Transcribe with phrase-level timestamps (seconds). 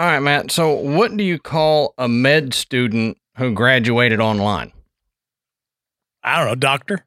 [0.00, 0.50] All right, Matt.
[0.50, 4.72] So, what do you call a med student who graduated online?
[6.24, 7.04] I don't know, doctor.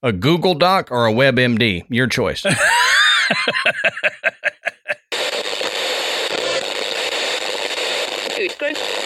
[0.00, 1.86] A Google Doc or a WebMD?
[1.88, 2.46] Your choice.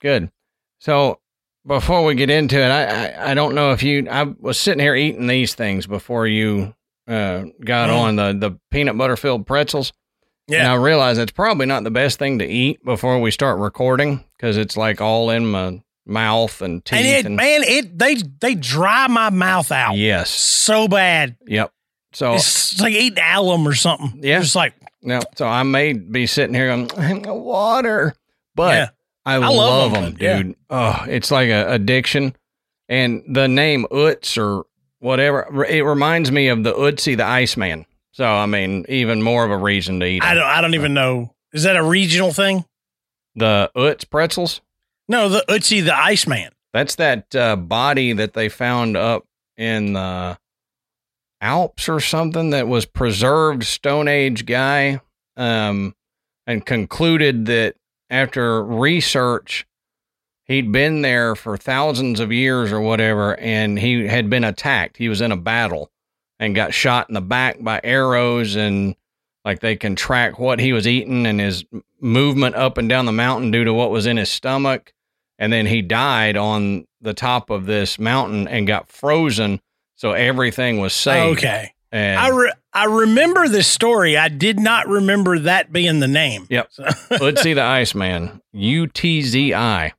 [0.00, 0.30] good.
[0.80, 1.20] So
[1.66, 4.80] before we get into it, I, I, I don't know if you I was sitting
[4.80, 6.74] here eating these things before you
[7.06, 7.96] uh, got Mm.
[7.98, 9.92] on the the peanut butter filled pretzels.
[10.48, 10.72] And Yeah.
[10.72, 14.56] I realize it's probably not the best thing to eat before we start recording because
[14.56, 16.98] it's like all in my mouth and teeth.
[16.98, 21.36] And it, and- man, it they they dry my mouth out yes, so bad.
[21.46, 21.72] yep.
[22.12, 24.18] So It's like eating alum or something.
[24.24, 24.40] Yeah.
[24.40, 28.14] Just like no, so I may be sitting here going water,
[28.56, 28.88] but Yeah.
[29.26, 30.42] I, love love, 'em, them, yeah.
[30.42, 30.56] dude.
[30.70, 32.34] Oh, it's like a addiction,
[32.88, 34.64] and the name Utz or
[34.98, 37.86] whatever it reminds me of the Utzi the Iceman.
[38.12, 40.28] So I mean, even more of a reason to eat 'em.
[40.28, 41.34] I don't I don't even know.
[41.52, 42.64] Is that a regional thing?
[43.36, 44.60] the Utz pretzels.
[45.08, 46.50] No, the Utzi the Iceman.
[46.72, 49.24] That's that uh, body that they found up
[49.56, 50.36] in the
[51.40, 55.00] Alps or something that was preserved Stone Age guy,
[55.36, 55.94] um,
[56.46, 57.76] and concluded that
[58.10, 59.66] after research,
[60.44, 64.96] he'd been there for thousands of years or whatever, and he had been attacked.
[64.96, 65.90] He was in a battle
[66.38, 68.96] and got shot in the back by arrows, and
[69.44, 71.64] like they can track what he was eating and his
[72.00, 74.92] movement up and down the mountain due to what was in his stomach
[75.38, 79.60] and then he died on the top of this mountain and got frozen
[79.96, 81.72] so everything was saved Okay.
[81.92, 84.16] and I re- I remember this story.
[84.16, 86.46] I did not remember that being the name.
[86.50, 86.68] Yep.
[86.70, 86.86] So-
[87.20, 89.92] let's see the iceman u-t-z-i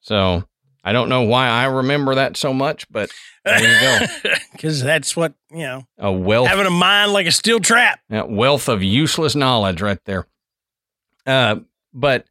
[0.00, 0.44] so
[0.82, 3.10] i don't know why i remember that so much but
[3.44, 4.06] there you go
[4.52, 7.98] Because that's what, you know, a wealth having a mind like a steel trap.
[8.10, 10.26] Yeah, wealth of useless knowledge right there.
[11.26, 11.60] Uh,
[11.94, 12.26] but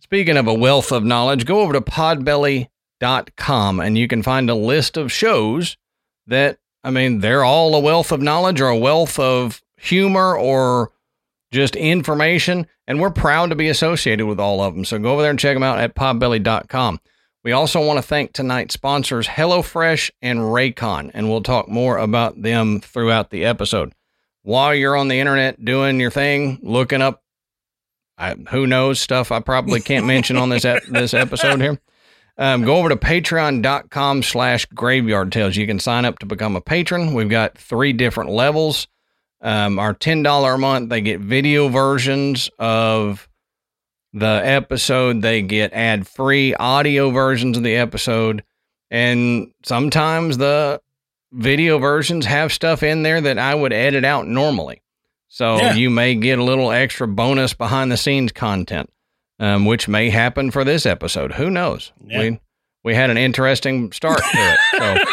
[0.00, 4.54] speaking of a wealth of knowledge, go over to podbelly.com and you can find a
[4.54, 5.76] list of shows
[6.28, 10.90] that, I mean, they're all a wealth of knowledge or a wealth of humor or
[11.50, 12.66] just information.
[12.86, 14.84] And we're proud to be associated with all of them.
[14.84, 17.00] So go over there and check them out at podbelly.com.
[17.44, 22.40] We also want to thank tonight's sponsors, HelloFresh and Raycon, and we'll talk more about
[22.40, 23.92] them throughout the episode
[24.42, 27.22] while you're on the internet doing your thing, looking up,
[28.18, 31.80] I, who knows stuff I probably can't mention on this ep- this episode here.
[32.38, 35.56] Um, go over to patreon.com slash graveyard tales.
[35.56, 37.12] You can sign up to become a patron.
[37.14, 38.88] We've got three different levels.
[39.40, 43.28] Um, our $10 a month, they get video versions of
[44.12, 45.20] the episode.
[45.22, 48.44] They get ad free audio versions of the episode.
[48.90, 50.80] And sometimes the
[51.32, 54.80] video versions have stuff in there that I would edit out normally.
[55.28, 55.74] So Yeah.
[55.74, 58.90] you may get a little extra bonus behind the scenes content,
[59.42, 61.32] um, which may happen for this episode.
[61.32, 61.92] Who knows?
[62.06, 62.20] Yeah.
[62.20, 62.40] We
[62.84, 65.04] we had an interesting start to it.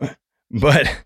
[0.00, 0.08] So,
[0.50, 1.02] but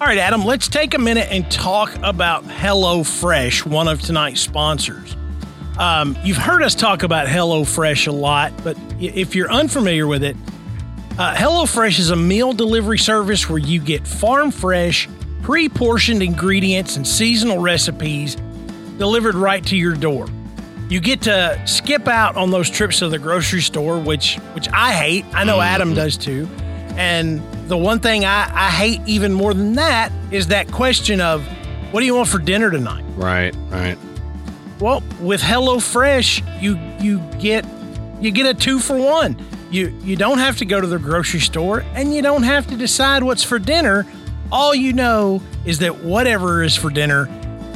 [0.00, 5.16] All right, Adam, let's take a minute and talk about HelloFresh, one of tonight's sponsors.
[5.78, 10.36] Um, you've heard us talk about HelloFresh a lot, but if you're unfamiliar with it,
[11.18, 15.08] uh, HelloFresh is a meal delivery service where you get farm fresh,
[15.42, 18.36] pre portioned ingredients and seasonal recipes
[18.98, 20.26] delivered right to your door.
[20.88, 24.92] You get to skip out on those trips to the grocery store, which which I
[24.92, 25.24] hate.
[25.32, 26.48] I know Adam does too.
[26.96, 31.44] And the one thing I, I hate even more than that is that question of
[31.90, 33.04] what do you want for dinner tonight?
[33.16, 33.96] right, right.
[34.80, 37.64] Well, with HelloFresh, you you get
[38.20, 39.36] you get a two for one.
[39.74, 42.76] You you don't have to go to the grocery store and you don't have to
[42.76, 44.06] decide what's for dinner.
[44.52, 47.28] All you know is that whatever is for dinner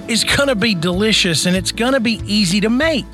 [0.06, 3.04] is going to be delicious and it's going to be easy to make.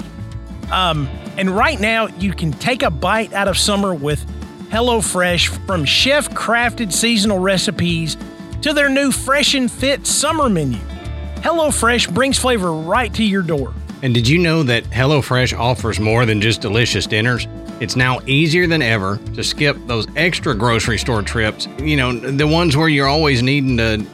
[0.70, 1.08] Um,
[1.38, 4.22] and right now, you can take a bite out of summer with
[4.69, 8.19] HelloFresh from chef crafted seasonal recipes
[8.60, 10.78] to their new Fresh and Fit summer menu.
[11.36, 13.72] HelloFresh brings flavor right to your door.
[14.02, 17.48] And did you know that HelloFresh offers more than just delicious dinners?
[17.80, 21.66] It's now easier than ever to skip those extra grocery store trips.
[21.78, 24.04] You know, the ones where you're always needing to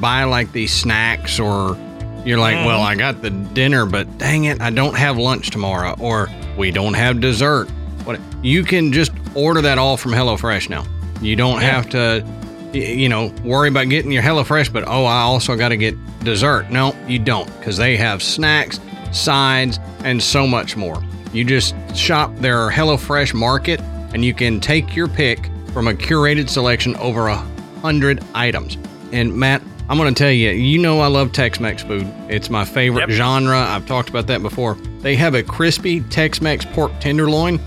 [0.00, 1.76] buy like these snacks or
[2.24, 2.66] you're like, mm.
[2.66, 6.70] well, I got the dinner, but dang it, I don't have lunch tomorrow or we
[6.70, 7.68] don't have dessert.
[8.04, 10.84] What you can just order that all from HelloFresh now.
[11.20, 11.70] You don't yeah.
[11.70, 12.24] have to
[12.72, 16.70] you know, worry about getting your HelloFresh, but oh, I also got to get dessert.
[16.70, 18.80] No, you don't because they have snacks,
[19.12, 21.02] sides, and so much more.
[21.32, 23.80] You just shop their HelloFresh market
[24.12, 27.36] and you can take your pick from a curated selection over a
[27.80, 28.76] hundred items.
[29.12, 32.06] And Matt, I'm going to tell you, you know I love Tex-Mex food.
[32.28, 33.10] It's my favorite yep.
[33.10, 33.58] genre.
[33.58, 34.74] I've talked about that before.
[35.00, 37.60] They have a crispy Tex-Mex pork tenderloin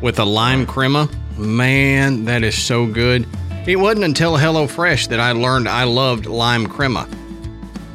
[0.00, 1.08] with a lime crema.
[1.36, 3.26] Man, that is so good.
[3.66, 7.08] It wasn't until HelloFresh that I learned I loved lime crema.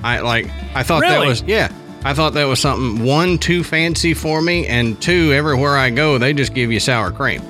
[0.04, 1.14] I like I thought really?
[1.14, 1.72] that was yeah.
[2.04, 6.18] I thought that was something one too fancy for me, and two everywhere I go
[6.18, 7.42] they just give you sour cream.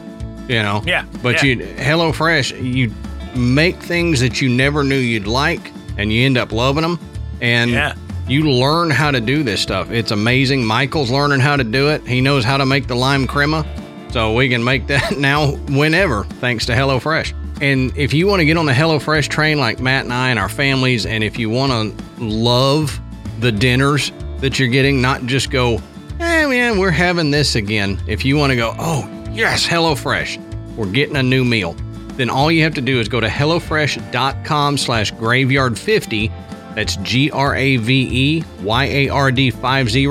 [0.48, 0.82] You know.
[0.86, 1.06] Yeah.
[1.24, 1.50] But yeah.
[1.50, 2.94] you HelloFresh you
[3.36, 7.00] make things that you never knew you'd like, and you end up loving them,
[7.40, 7.96] and yeah.
[8.28, 9.90] you learn how to do this stuff.
[9.90, 10.66] It's amazing.
[10.66, 12.06] Michael's learning how to do it.
[12.06, 13.66] He knows how to make the lime crema,
[14.12, 17.34] so we can make that now whenever thanks to HelloFresh.
[17.62, 20.40] And if you want to get on the HelloFresh train like Matt and I and
[20.40, 23.00] our families, and if you want to love
[23.40, 25.76] the dinners that you're getting, not just go,
[26.20, 28.02] eh, man, we're having this again.
[28.08, 31.74] If you want to go, oh, yes, HelloFresh, we're getting a new meal,
[32.18, 36.76] then all you have to do is go to HelloFresh.com slash graveyard50.
[36.76, 40.06] That's G R A V E Y A R D 50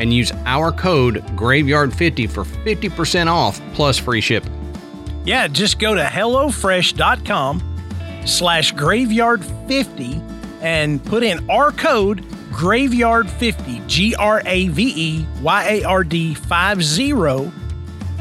[0.00, 4.52] and use our code graveyard50 for 50% off plus free shipping.
[5.24, 7.62] Yeah, just go to HelloFresh.com
[8.24, 14.24] slash graveyard50 and put in our code graveyard50 g-r-a-v-e-y-a-r-d
[16.34, 17.52] 50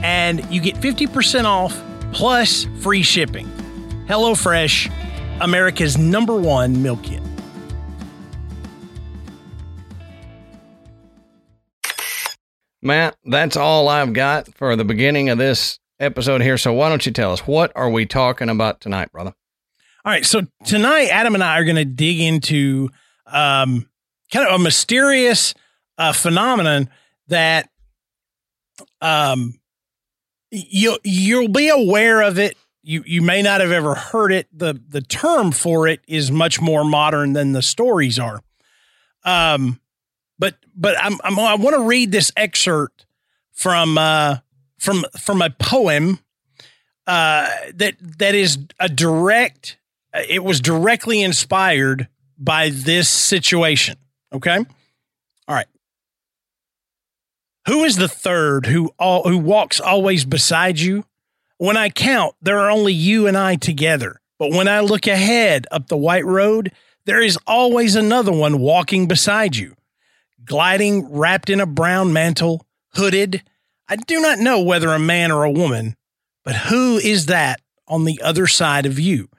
[0.02, 3.48] and you get 50% off plus free shipping
[4.10, 4.92] HelloFresh,
[5.40, 7.22] America's number one meal kit.
[12.82, 16.58] Matt, that's all I've got for the beginning of this episode here.
[16.58, 19.34] So why don't you tell us what are we talking about tonight, brother?
[20.06, 20.26] All right.
[20.26, 22.90] So tonight, Adam and I are going to dig into
[23.28, 23.89] um,
[24.32, 25.54] kind of a mysterious
[25.98, 26.90] uh, phenomenon
[27.28, 27.70] that
[29.02, 29.60] um,
[30.52, 32.58] you you'll be aware of it.
[32.82, 34.48] You you may not have ever heard it.
[34.58, 38.42] the The term for it is much more modern than the stories are.
[39.24, 39.80] Um,
[40.38, 43.06] but but I'm, I'm i want to read this excerpt
[43.52, 44.38] from uh,
[44.80, 46.20] from from a poem
[47.06, 49.78] uh, that that is a direct.
[50.28, 53.98] It was directly inspired by this situation.
[54.34, 54.58] Okay.
[55.48, 55.68] All right.
[57.68, 61.06] Who is the third who all who walks always beside you?
[61.58, 64.22] When I count, there are only you and I together.
[64.38, 66.72] But when I look ahead up the white road,
[67.06, 69.76] there is always another one walking beside you,
[70.46, 73.44] gliding wrapped in a brown mantle, hooded.
[73.88, 75.96] I do not know whether a man or a woman,
[76.46, 79.30] but who is that on the other side of you?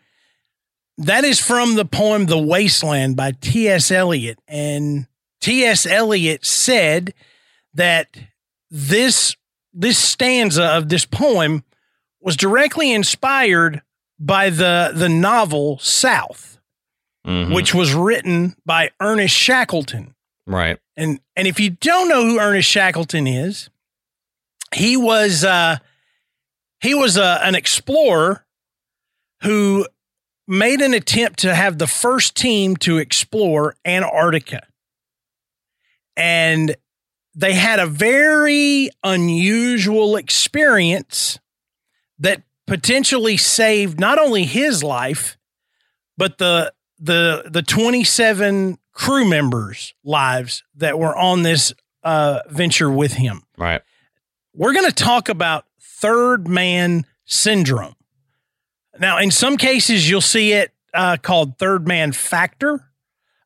[1.00, 3.90] That is from the poem The Wasteland by T.S.
[3.90, 4.38] Eliot.
[4.46, 5.06] And
[5.40, 5.86] T.S.
[5.86, 7.14] Eliot said
[7.72, 8.08] that
[8.70, 9.34] this,
[9.72, 11.64] this stanza of this poem
[12.20, 13.80] was directly inspired
[14.18, 16.60] by the, the novel South,
[17.26, 17.54] mm-hmm.
[17.54, 20.14] which was written by Ernest Shackleton.
[20.46, 20.78] Right.
[20.98, 23.70] And and if you don't know who Ernest Shackleton is,
[24.74, 25.78] he was uh,
[26.80, 28.44] he was uh, an explorer
[29.42, 29.86] who
[30.50, 34.66] made an attempt to have the first team to explore Antarctica.
[36.16, 36.74] And
[37.36, 41.38] they had a very unusual experience
[42.18, 45.38] that potentially saved not only his life,
[46.18, 53.12] but the the the 27 crew members' lives that were on this uh, venture with
[53.12, 53.42] him.
[53.56, 53.82] Right.
[54.52, 57.94] We're going to talk about third man syndrome.
[59.00, 62.84] Now, in some cases, you'll see it uh, called third man factor.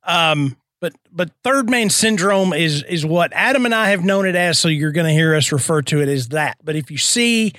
[0.02, 4.34] Um, but but third man syndrome is is what Adam and I have known it
[4.34, 4.58] as.
[4.58, 6.58] So you're going to hear us refer to it as that.
[6.62, 7.52] But if you see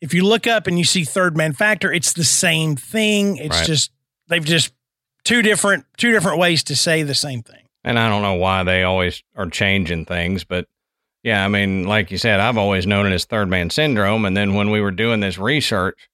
[0.00, 3.38] if you look up and you see third man factor, it's the same thing.
[3.38, 3.66] It's Right.
[3.66, 3.90] just
[4.28, 4.72] they've just
[5.24, 7.62] two different two different ways to say the same thing.
[7.82, 10.66] And I don't know why they always are changing things, but
[11.24, 14.24] yeah, I mean, like you said, I've always known it as third man syndrome.
[14.24, 16.07] And then when we were doing this research,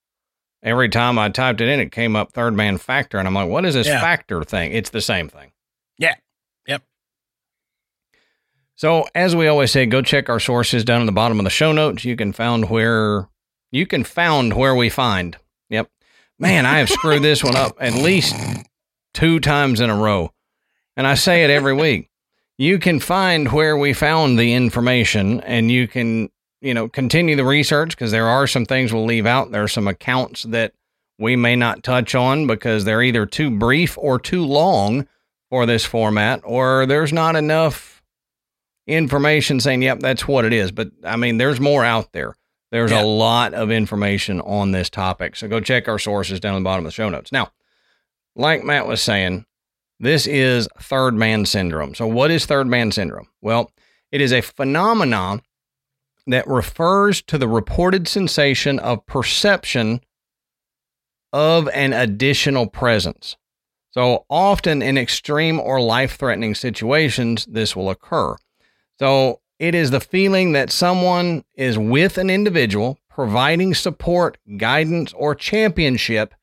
[0.64, 3.18] every time I typed it in, it came up third man factor.
[3.18, 4.00] And I'm like, what is this Yeah.
[4.00, 4.72] factor thing?
[4.72, 5.52] It's the same thing.
[5.98, 6.14] Yeah.
[6.66, 6.82] Yep.
[8.76, 11.50] So as we always say, go check our sources down at the bottom of the
[11.50, 12.04] show notes.
[12.04, 13.28] You can found where
[13.70, 15.36] you can found where we find.
[15.68, 15.90] Yep.
[16.38, 18.34] Man, I have screwed this one up at least
[19.12, 20.32] two times in a row.
[20.96, 22.10] And I say it every week.
[22.56, 26.30] You can find where we found the information and you can,
[26.64, 29.50] you know, continue the research because there are some things we'll leave out.
[29.52, 30.72] There are some accounts that
[31.18, 35.06] we may not touch on because they're either too brief or too long
[35.50, 38.02] for this format or there's not enough
[38.86, 40.72] information saying, yep, that's what it is.
[40.72, 42.34] But I mean, there's more out there.
[42.70, 43.02] There's Yeah.
[43.02, 45.36] a lot of information on this topic.
[45.36, 47.30] So go check our sources down at the bottom of the show notes.
[47.30, 47.52] Now,
[48.34, 49.44] like Matt was saying,
[50.00, 51.94] this is third man syndrome.
[51.94, 53.28] So, what is third man syndrome?
[53.40, 53.70] Well,
[54.10, 55.42] it is a phenomenon
[56.26, 60.00] that refers to the reported sensation of perception
[61.32, 63.36] of an additional presence.
[63.90, 68.36] So, often in extreme or life threatening situations, this will occur.
[68.98, 75.34] So, it is the feeling that someone is with an individual providing support, guidance, or
[75.34, 76.34] championship,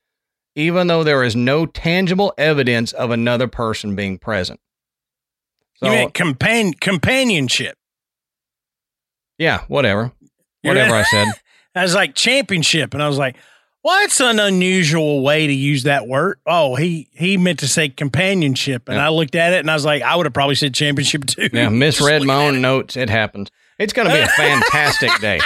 [0.55, 4.61] even though there is no tangible evidence of another person being present.
[5.75, 7.77] So, you mean compan- companionship.
[9.41, 10.11] Yeah, whatever.
[10.61, 10.95] Whatever.
[10.95, 11.27] I said.
[11.75, 13.35] I was like championship, and I was like,
[13.83, 16.37] well, that's an unusual way to use that word.
[16.45, 19.05] Oh, he he meant to say companionship, and Yeah.
[19.07, 21.49] I looked at it and I was like, I would have probably said championship too.
[21.51, 22.59] Yeah, misread my own it.
[22.59, 22.95] notes.
[22.97, 23.49] It happens.
[23.79, 25.39] It's going to be a fantastic day.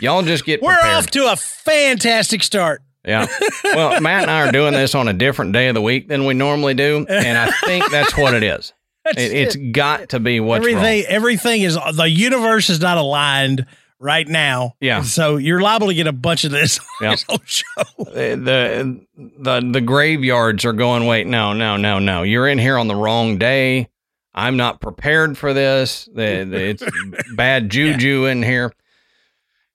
[0.00, 0.94] Y'all just get We're prepared.
[0.96, 2.82] off to a fantastic start.
[3.04, 3.26] Yeah.
[3.64, 6.24] Well, Matt and I are doing this on a different day of the week than
[6.26, 8.72] we normally do, and I think that's what it is.
[9.16, 9.72] It, it's it.
[9.72, 11.02] got to be what's everything.
[11.02, 11.04] wrong.
[11.08, 13.66] Everything is the universe is not aligned
[13.98, 14.74] right now.
[14.80, 15.02] Yeah.
[15.02, 17.10] So you're liable to get a bunch of this on Yeah.
[17.10, 17.64] this whole show.
[17.98, 19.00] The,
[19.38, 21.06] the the graveyards are going.
[21.06, 22.22] Wait, no, no, no, no.
[22.22, 23.88] You're in here on the wrong day.
[24.34, 26.06] I'm not prepared for this.
[26.14, 26.82] The, the, it's
[27.36, 28.72] bad juju in here.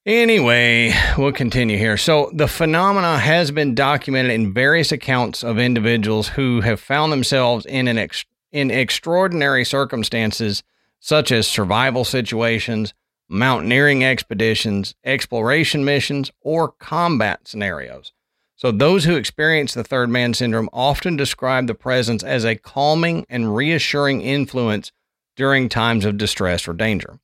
[0.06, 1.98] Anyway, we'll continue here.
[1.98, 7.66] So, the phenomena has been documented in various accounts of individuals who have found themselves
[7.66, 10.64] in an ex- in extraordinary circumstances,
[11.00, 12.94] such as survival situations,
[13.30, 18.14] mountaineering expeditions, exploration missions, or combat scenarios.
[18.56, 23.26] So, those who experience the third man syndrome often describe the presence as a calming
[23.30, 24.92] and reassuring influence
[25.36, 27.20] during times of distress or danger.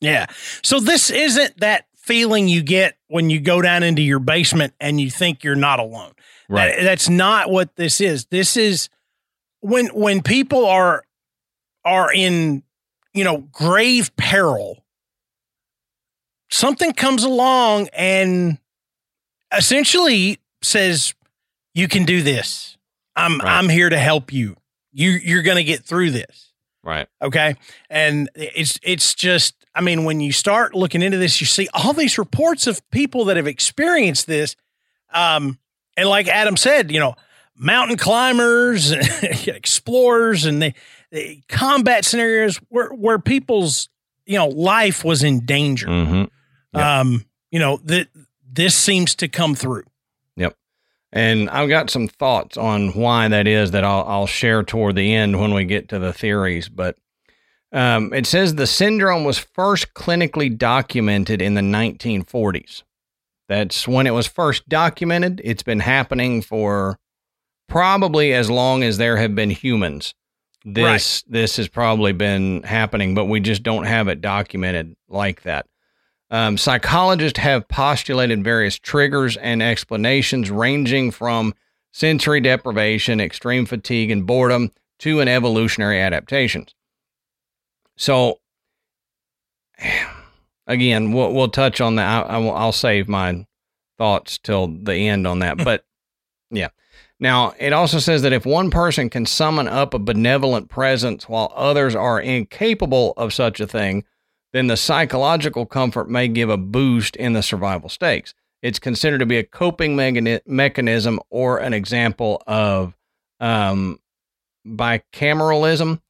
[0.00, 0.26] Yeah.
[0.62, 5.00] So this isn't that feeling you get when you go down into your basement and
[5.00, 6.12] you think you're not alone.
[6.48, 8.24] That- that's not what this is.
[8.26, 8.88] This is
[9.62, 11.04] when when people are
[11.84, 12.62] are in
[13.14, 14.84] you know grave peril.
[16.50, 18.58] Something comes along and
[19.56, 21.14] essentially says,
[21.72, 22.76] "You can do this.
[23.16, 23.58] I'm Right.
[23.58, 24.56] I'm here to help you.
[24.92, 26.52] You you're going to get through this."
[26.84, 27.08] Right.
[27.22, 27.54] Okay.
[27.88, 31.92] And it's it's just I mean, when you start looking into this, you see all
[31.94, 34.56] these reports of people that have experienced this.
[35.14, 35.58] Um,
[35.96, 37.14] and like Adam said, you know,
[37.62, 38.90] mountain climbers,
[39.46, 40.74] explorers, and the,
[41.10, 43.88] the combat scenarios where where people's
[44.26, 45.86] you know life was in danger.
[45.86, 46.24] Mm-hmm.
[46.74, 47.00] Yeah.
[47.00, 48.08] Um, you know that
[48.50, 49.84] this seems to come through.
[50.36, 50.56] Yep,
[51.12, 55.14] and I've got some thoughts on why that is that I'll, I'll share toward the
[55.14, 56.68] end when we get to the theories.
[56.68, 56.96] But
[57.72, 62.82] um, it says the syndrome was first clinically documented in the 1940s.
[63.48, 65.40] That's when it was first documented.
[65.44, 66.98] It's been happening for
[67.72, 70.14] probably as long as there have been humans.
[70.64, 75.66] This this has probably been happening, but we just don't have it documented like that.
[76.30, 81.54] Um, psychologists have postulated various triggers and explanations ranging from
[81.92, 86.74] sensory deprivation, extreme fatigue, and boredom to an evolutionary adaptations.
[87.96, 88.40] So,
[90.66, 92.26] again, we'll, we'll touch on that.
[92.26, 93.46] I, I will, I'll save my
[93.98, 95.58] thoughts till the end on that.
[95.64, 95.84] But
[96.50, 96.68] yeah.
[97.22, 101.52] Now, it also says that if one person can summon up a benevolent presence while
[101.54, 104.02] others are incapable of such a thing,
[104.52, 108.34] then the psychological comfort may give a boost in the survival stakes.
[108.60, 112.96] It's considered to be a coping mechanism or an example of
[113.38, 114.00] um,
[114.66, 116.00] bicameralism,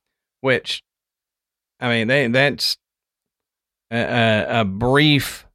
[0.41, 0.83] which,
[1.79, 2.79] I mean, they, that's
[3.91, 5.47] a, a, a brief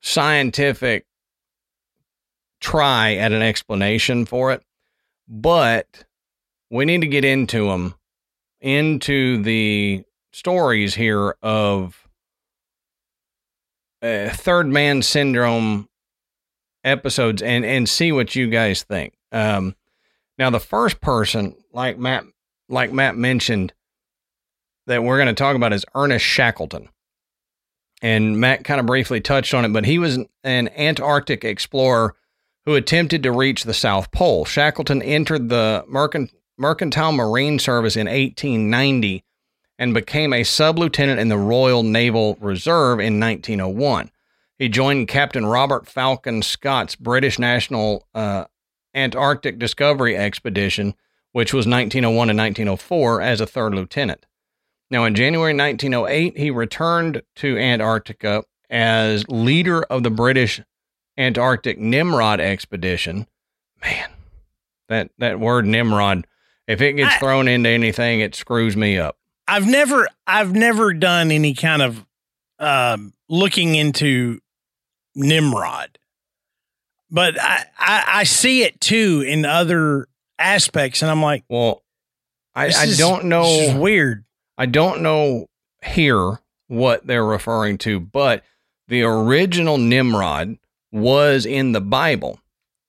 [0.00, 1.05] scientific
[2.66, 4.60] try at an explanation for it,
[5.28, 6.04] but
[6.68, 7.94] we need to get into them,
[8.60, 12.08] into the stories here of
[14.02, 15.88] uh, third man syndrome
[16.82, 19.14] episodes and and see what you guys think.
[19.30, 19.76] Um,
[20.36, 22.24] now the first person, like Matt,
[22.68, 23.72] like Matt mentioned,
[24.88, 26.88] that we're going to talk about is Ernest Shackleton.
[28.02, 32.16] And Matt kind of briefly touched on it, but he was an Antarctic explorer
[32.66, 34.44] who attempted to reach the South Pole.
[34.44, 35.84] Shackleton entered the
[36.58, 39.24] Mercantile Marine Service in 1890
[39.78, 44.10] and became a sub lieutenant in the Royal Naval Reserve in 1901.
[44.58, 48.46] He joined Captain Robert Falcon Scott's British National uh,
[48.94, 50.94] Antarctic Discovery Expedition,
[51.32, 54.26] which was 1901 and 1904, as a third lieutenant.
[54.90, 60.62] Now, in January 1908, he returned to Antarctica as leader of the British
[61.18, 63.26] Antarctic Nimrod expedition.
[63.82, 64.10] Man,
[64.88, 66.26] that, that word Nimrod,
[66.66, 69.16] if it gets I, thrown into anything, it screws me up.
[69.48, 72.04] I've never, I've never done any kind of
[72.58, 74.40] um, looking into
[75.14, 75.98] Nimrod,
[77.10, 80.08] but I, I, I see it too in other
[80.38, 81.82] aspects, and I'm like, well,
[82.54, 83.78] I, I is, don't know.
[83.78, 84.24] weird.
[84.58, 85.46] I don't know
[85.84, 88.42] here what they're referring to, but
[88.88, 90.58] the original Nimrod
[90.92, 92.40] was in the Bible.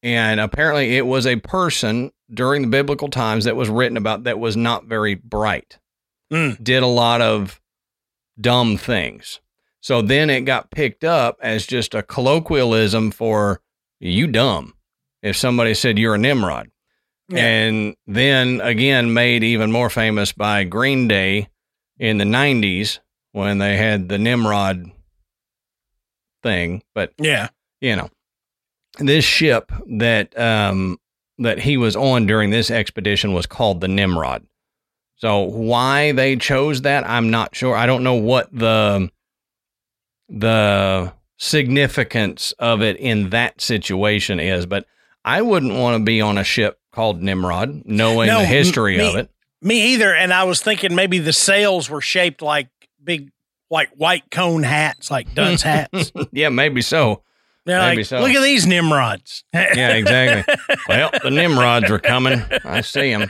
[0.03, 4.39] And apparently it was a person during the biblical times that was written about that
[4.39, 5.79] was not very bright,
[6.31, 6.61] mm.
[6.63, 7.59] did a lot of
[8.39, 9.39] dumb things.
[9.81, 13.61] So then it got picked up as just a colloquialism for
[13.99, 14.73] you dumb.
[15.21, 16.69] If somebody said you're a Nimrod.
[17.29, 17.45] Yeah.
[17.45, 21.49] And then again, made even more famous by Green Day
[21.97, 22.99] in the 90s
[23.31, 24.91] when they had the Nimrod
[26.43, 26.83] thing.
[26.93, 27.49] But yeah,
[27.81, 28.09] you know,
[28.99, 30.97] this ship that um,
[31.39, 34.45] that he was on during this expedition was called the Nimrod.
[35.15, 37.75] So why they chose that, I'm not sure.
[37.75, 39.09] I don't know what the
[40.29, 44.85] the significance of it in that situation is, but
[45.23, 49.09] I wouldn't want to be on a ship called Nimrod, knowing no, the history me,
[49.09, 49.29] of it.
[49.61, 50.13] Me either.
[50.13, 52.69] And I was thinking maybe the sails were shaped like
[53.03, 53.31] big,
[53.69, 56.11] like white cone hats, like dunce hats.
[56.31, 57.23] yeah, maybe so.
[57.67, 58.21] They're maybe like, so.
[58.21, 59.43] look at these Nimrods.
[59.53, 60.55] yeah, exactly.
[60.87, 62.41] well, the Nimrods are coming.
[62.63, 63.29] I see them.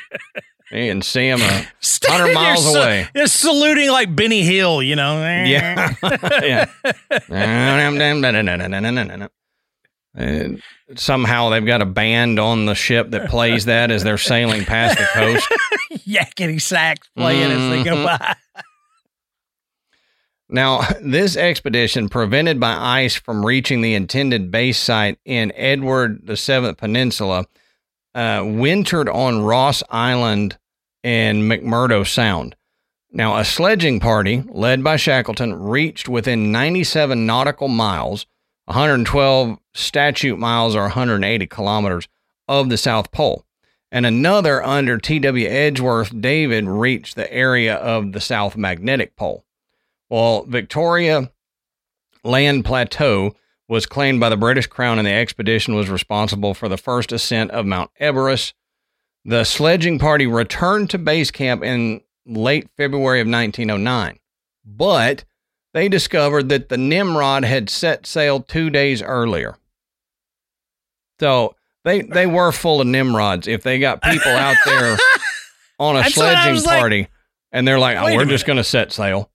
[0.71, 1.65] You can see them a
[2.07, 3.07] hundred miles away.
[3.15, 5.21] They're saluting like Benny Hill, you know.
[5.23, 5.95] yeah,
[6.43, 6.65] yeah.
[10.13, 10.61] And
[10.95, 14.99] somehow they've got a band on the ship that plays that as they're sailing past
[14.99, 15.47] the coast.
[16.07, 17.59] Yakety sax playing mm-hmm.
[17.59, 18.05] as they go mm-hmm.
[18.05, 18.35] by.
[20.49, 26.73] Now, this expedition, prevented by ice from reaching the intended base site in Edward VII
[26.75, 27.45] Peninsula,
[28.15, 30.57] uh, wintered on Ross Island
[31.03, 32.55] and McMurdo Sound.
[33.11, 38.25] Now, a sledging party led by Shackleton reached within 97 nautical miles
[38.65, 42.07] 112 statute miles or 180 kilometers
[42.49, 43.45] of the South Pole.
[43.91, 45.47] And another under T.W.
[45.47, 49.45] Edgeworth David reached the area of the South Magnetic Pole.
[50.09, 51.31] Well, Victoria
[52.23, 53.35] Land Plateau
[53.67, 57.51] was claimed by the British Crown, and the expedition was responsible for the first ascent
[57.51, 58.53] of Mount Erebus.
[59.25, 64.19] The sledging party returned to base camp in late February of 1909,
[64.65, 65.25] but
[65.73, 69.57] they discovered that the Nimrod had set sail two days earlier.
[71.19, 73.47] So they they were full of Nimrods.
[73.47, 74.97] If they got people out there
[75.79, 77.11] on a sledging party, like,
[77.51, 79.29] and they're like, "Oh, we're just going to set sail."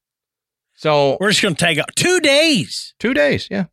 [0.82, 2.92] So we're just going to take out two days.
[2.98, 3.66] Two days, yeah.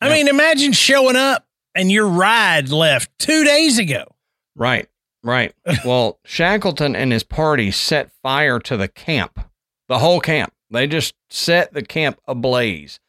[0.00, 0.16] I yep.
[0.16, 4.04] mean, imagine showing up and your ride left two days ago.
[4.54, 4.86] Right,
[5.24, 5.52] right.
[5.84, 9.40] well, Shackleton and his party set fire to the camp,
[9.88, 10.52] the whole camp.
[10.70, 13.00] They just set the camp ablaze,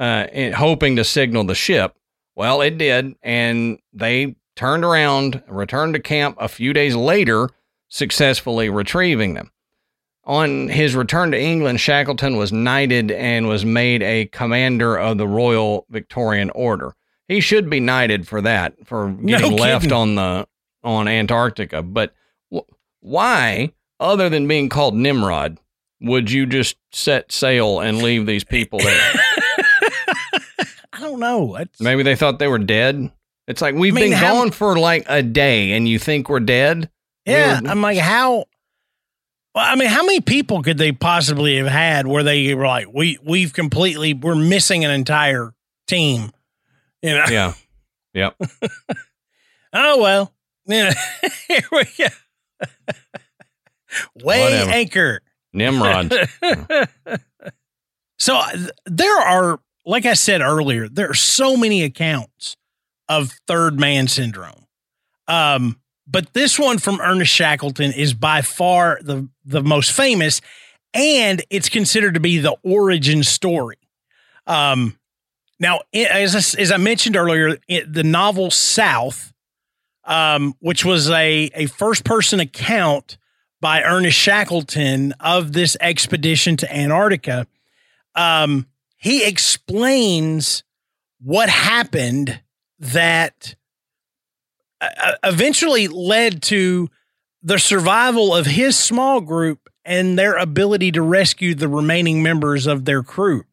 [0.00, 1.94] uh, hoping to signal the ship.
[2.34, 7.50] Well, it did, and they turned around, returned to camp a few days later,
[7.88, 9.52] successfully retrieving them.
[10.26, 15.28] On his return to England, Shackleton was knighted and was made a commander of the
[15.28, 16.94] Royal Victorian Order.
[17.28, 20.46] He should be knighted for that, for getting no left on the
[20.82, 21.82] on Antarctica.
[21.82, 22.14] But
[23.00, 25.58] why, other than being called Nimrod,
[26.00, 29.12] would you just set sail and leave these people there?
[30.92, 31.56] I don't know.
[31.56, 33.10] It's, Maybe they thought they were dead.
[33.46, 36.28] It's like we've I mean, been how, gone for like a day, and you think
[36.28, 36.90] we're dead.
[37.26, 38.46] Yeah, we I'm like, how?
[39.54, 42.88] Well, I mean, how many people could they possibly have had where they were like,
[42.92, 45.54] we we've completely we're missing an entire
[45.86, 46.32] team.
[47.02, 47.24] You know?
[47.30, 47.52] Yeah.
[48.14, 48.36] Yep.
[49.72, 50.32] oh well.
[50.66, 50.92] Yeah.
[51.48, 52.06] Here we go.
[54.24, 54.70] Way Whatever.
[54.70, 55.20] anchor.
[55.52, 56.12] Nimrod.
[58.18, 58.40] so
[58.86, 62.56] there are, like I said earlier, there are so many accounts
[63.08, 64.66] of third man syndrome.
[65.28, 65.78] Um,
[66.14, 70.40] but this one from Ernest Shackleton is by far the the most famous,
[70.94, 73.78] and it's considered to be the origin story.
[74.46, 74.96] Um,
[75.58, 79.32] now, as I, as I mentioned earlier, it, the novel South,
[80.04, 83.18] um, which was a a first person account
[83.60, 87.48] by Ernest Shackleton of this expedition to Antarctica,
[88.14, 90.62] um, he explains
[91.20, 92.40] what happened
[92.78, 93.56] that
[95.22, 96.88] eventually led to
[97.42, 102.84] the survival of his small group and their ability to rescue the remaining members of
[102.84, 103.44] their crew.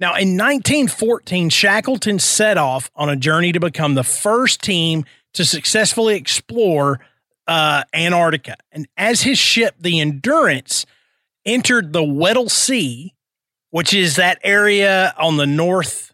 [0.00, 5.04] Now, in 1914, Shackleton set off on a journey to become the first team
[5.34, 7.00] to successfully explore
[7.46, 8.56] uh, Antarctica.
[8.72, 10.86] And as his ship, the Endurance,
[11.44, 13.14] entered the Weddell Sea,
[13.70, 16.09] which is that area on the north.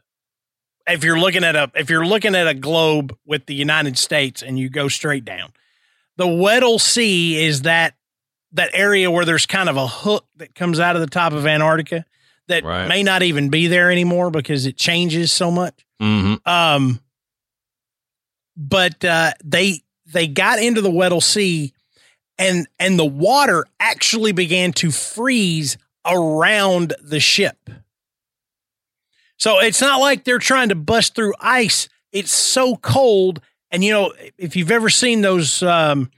[0.88, 4.42] If you're looking at a if you're looking at a globe with the United States
[4.42, 5.52] and you go straight down,
[6.16, 7.94] the Weddell Sea is that
[8.52, 11.46] that area where there's kind of a hook that comes out of the top of
[11.46, 12.04] Antarctica
[12.48, 12.86] that Right.
[12.86, 15.84] may not even be there anymore because it changes so much.
[16.00, 17.00] hmm Um,
[18.56, 21.72] but uh, they they got into the Weddell Sea,
[22.38, 27.58] and and the water actually began to freeze around the ship.
[29.36, 31.88] So it's not like they're trying to bust through ice.
[32.12, 36.10] It's so cold, and you know if you've ever seen those um,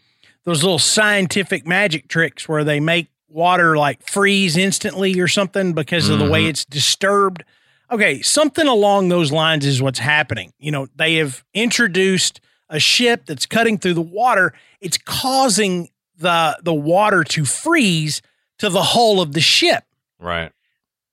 [0.44, 6.08] those little scientific magic tricks where they make water like freeze instantly or something because
[6.08, 6.48] of the way Mhm.
[6.50, 7.44] it's disturbed.
[7.90, 10.52] Okay, something along those lines is what's happening.
[10.58, 14.52] You know, they have introduced a ship that's cutting through the water.
[14.80, 18.22] It's causing the the water to freeze
[18.58, 19.84] to the hull of the ship.
[20.20, 20.52] Right.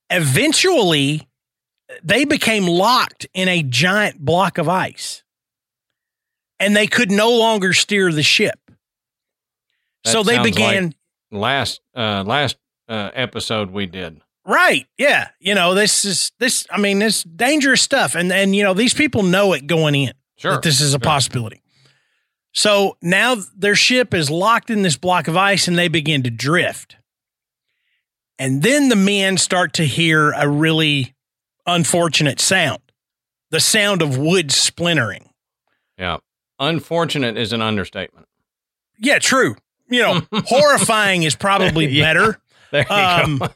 [0.10, 1.28] Eventually,
[2.04, 5.24] they became locked in a giant block of ice.
[6.60, 8.60] And they could no longer steer the ship.
[10.04, 10.96] That so they began like
[11.32, 14.22] last uh last uh episode we did.
[14.46, 14.86] Right.
[14.98, 15.30] Yeah.
[15.40, 18.16] You know, this is this I mean, this dangerous stuff.
[18.16, 20.54] And and you know, these people know it going in Sure.
[20.54, 21.00] that this is a Sure.
[21.00, 21.62] possibility.
[22.54, 26.30] So now their ship is locked in this block of ice and they begin to
[26.30, 26.96] drift.
[28.40, 31.15] And then the men start to hear a really
[31.66, 32.80] unfortunate sound.
[33.52, 35.30] The sound of wood splintering.
[35.98, 36.18] Yeah.
[36.60, 38.28] Unfortunate is an understatement.
[38.98, 39.56] Yeah, true.
[39.90, 42.04] You know, horrifying is probably Yeah.
[42.04, 42.40] better.
[42.72, 43.48] There you Um, go.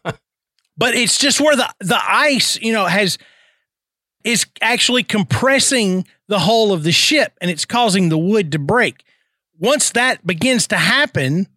[0.78, 3.18] but it's just where the the ice you know has
[4.24, 9.04] is actually compressing the hull of the ship and it's causing the wood to break
[9.58, 11.48] once that begins to happen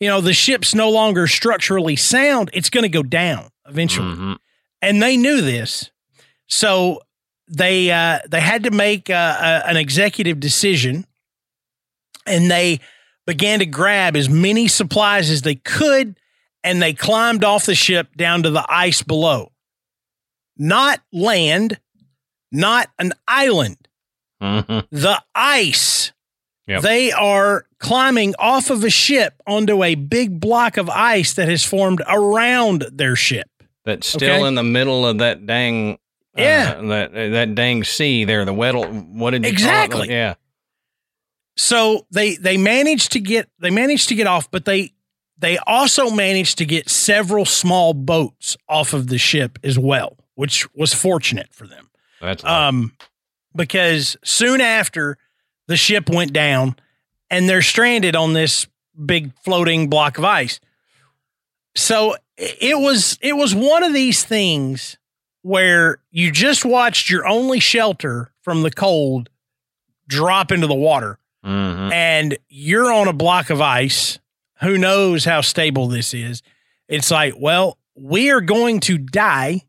[0.00, 4.38] you know the ship's no longer structurally sound it's going to go down eventually Mhm.
[4.82, 5.90] And they knew this.
[6.48, 7.00] So
[7.48, 11.06] they uh, they had to make uh, a, an executive decision.
[12.26, 12.80] And they
[13.26, 16.18] began to grab as many supplies as they could
[16.62, 19.50] and they climbed off the ship down to the ice below.
[20.56, 21.80] Not land
[22.52, 23.88] not an island.
[24.40, 24.86] Mhm.
[24.90, 26.12] the ice.
[26.68, 26.82] Yep.
[26.82, 31.64] they are climbing off of a ship onto a big block of ice that has
[31.64, 33.48] formed around their ship
[33.84, 34.46] That's still Okay.
[34.48, 35.94] in the middle of that dang
[36.38, 36.74] uh, Yeah.
[36.80, 40.08] that that dang sea there, the Weddell what did you Exactly.
[40.10, 40.34] Yeah.
[41.56, 44.92] so they they managed to get they managed to get off but they
[45.38, 50.66] they also managed to get several small boats off of the ship as well which
[50.74, 51.90] was fortunate for them
[52.20, 52.92] That's um
[53.54, 55.18] because soon after
[55.66, 56.76] the ship went down
[57.28, 58.66] and they're stranded on this
[59.04, 60.58] big floating block of ice
[61.74, 62.16] so
[62.60, 64.96] it was it was one of these things
[65.42, 69.28] where you just watched your only shelter from the cold
[70.08, 71.92] drop into the water Mhm.
[71.92, 74.18] and you're on a block of ice.
[74.60, 76.42] Who knows how stable this is?
[76.88, 79.62] It's like, well, we are going to die.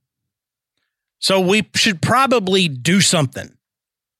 [1.19, 3.55] So we should probably do something,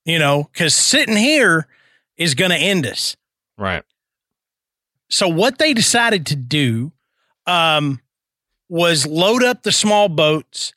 [0.04, 1.68] you know, because sitting here
[2.16, 3.16] is going to end us.
[3.56, 3.82] right.
[5.10, 6.92] So what they decided to do
[7.46, 8.00] um,
[8.68, 10.72] was load up the small boats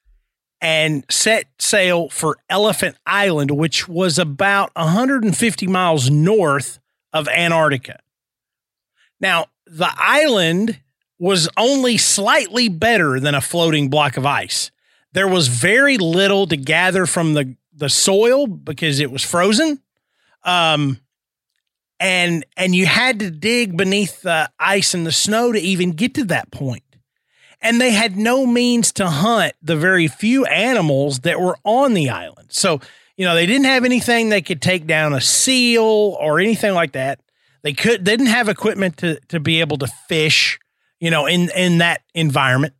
[0.59, 6.79] and set sail for Elephant Island, which was about 150 miles north
[7.13, 7.99] of Antarctica.
[9.19, 10.79] Now, the island
[11.19, 14.71] was only slightly better than a floating block of ice.
[15.13, 19.79] There was very little to gather from the the soil because it was frozen.
[20.43, 20.99] Um,
[21.99, 26.13] and and you had to dig beneath the ice and the snow to even get
[26.15, 26.83] to that point.
[27.61, 32.09] And they had no means to hunt the very few animals that were on the
[32.09, 32.49] island.
[32.49, 32.79] So,
[33.15, 35.83] you know, they didn't have anything they could take down a seal
[36.19, 37.19] or anything like that.
[37.63, 40.59] They could they didn't have equipment to to be able to fish,
[40.99, 42.73] you know, in in that environment.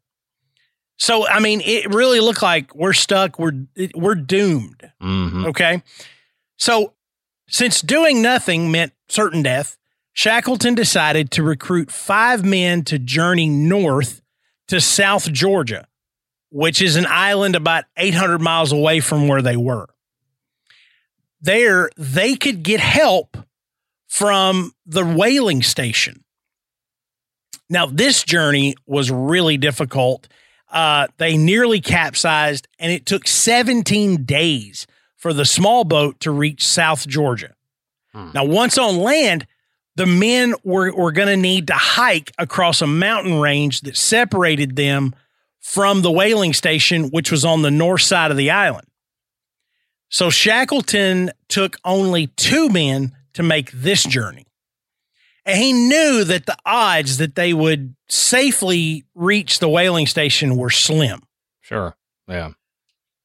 [0.98, 3.38] So, I mean, it really looked like we're stuck.
[3.40, 4.92] We're we're doomed.
[5.02, 5.46] Mm-hmm.
[5.48, 5.84] Okay.
[6.58, 6.94] So,
[7.50, 9.78] since doing nothing meant certain death,
[10.14, 14.22] Shackleton decided to recruit five men to journey north
[14.68, 15.88] to South Georgia,
[16.50, 19.88] which is an island about 800 miles away from where they were.
[21.42, 23.38] There, they could get help
[24.08, 26.24] from the whaling station.
[27.70, 30.28] Now, this journey was really difficult.
[30.72, 36.66] Uh, they nearly capsized, and it took 17 days for the small boat to reach
[36.66, 37.56] South Georgia.
[38.14, 38.30] Hmm.
[38.34, 39.48] Now, once on land,
[39.98, 44.76] the men were, were going to need to hike across a mountain range that separated
[44.76, 45.16] them
[45.60, 48.88] from the whaling station, which was on the north side of the island.
[50.10, 54.46] So Shackleton took only two men to make this journey.
[55.48, 60.70] And he knew that the odds that they would safely reach the whaling station were
[60.70, 61.22] slim.
[61.62, 61.96] Sure.
[62.28, 62.52] Yeah.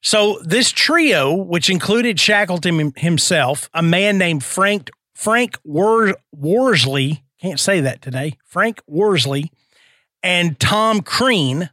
[0.01, 7.61] So this trio, which included Shackleton himself, a man named Frank Frank Wor- Worsley, can't
[7.61, 9.53] say that today, Frank Worsley,
[10.23, 11.71] and Tom Crean,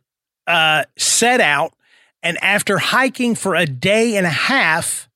[0.47, 1.73] uh, set out.
[2.21, 5.07] And after hiking for a day and a half,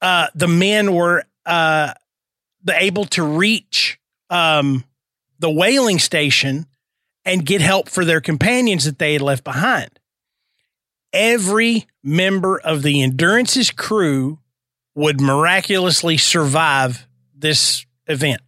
[0.00, 1.92] uh, the men were uh,
[2.72, 3.98] able to reach
[4.30, 4.84] um,
[5.38, 6.66] the whaling station
[7.24, 9.98] and get help for their companions that they had left behind.
[11.12, 14.38] Every member of the Endurance's crew
[14.94, 17.06] would miraculously survive
[17.44, 18.40] this event.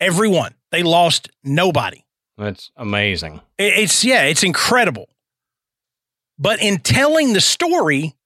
[0.00, 0.54] Everyone.
[0.72, 2.04] They lost nobody.
[2.36, 3.40] That's amazing.
[3.58, 5.08] It's, yeah, it's incredible.
[6.38, 8.16] But in telling the story,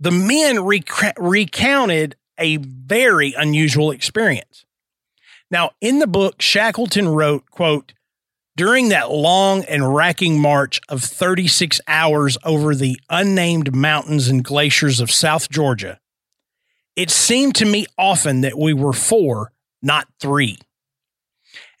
[0.00, 4.64] the men rec- recounted a very unusual experience.
[5.50, 7.92] Now, in the book, Shackleton wrote, quote,
[8.56, 15.00] during that long and racking march of 36 hours over the unnamed mountains and glaciers
[15.00, 15.98] of South Georgia,
[16.96, 20.58] it seemed to me often that we were four, not three.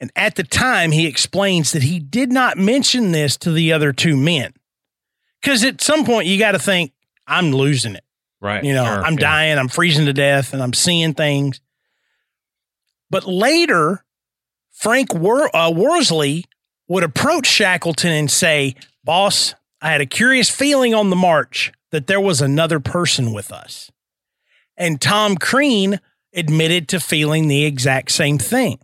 [0.00, 3.92] And at the time, he explains that he did not mention this to the other
[3.92, 4.52] two men.
[5.40, 6.92] Because at some point, you got to think,
[7.26, 8.04] I'm losing it.
[8.40, 8.64] Right.
[8.64, 9.04] You know, Sure.
[9.04, 9.18] I'm Yeah.
[9.20, 11.60] dying, I'm freezing to death, and I'm seeing things.
[13.10, 14.04] But later,
[14.72, 16.46] Frank Wor- uh, Worsley
[16.88, 22.06] would approach Shackleton and say, Boss, I had a curious feeling on the march that
[22.06, 23.90] there was another person with us.
[24.82, 26.00] And Tom Crean
[26.34, 28.80] admitted to feeling the exact same thing.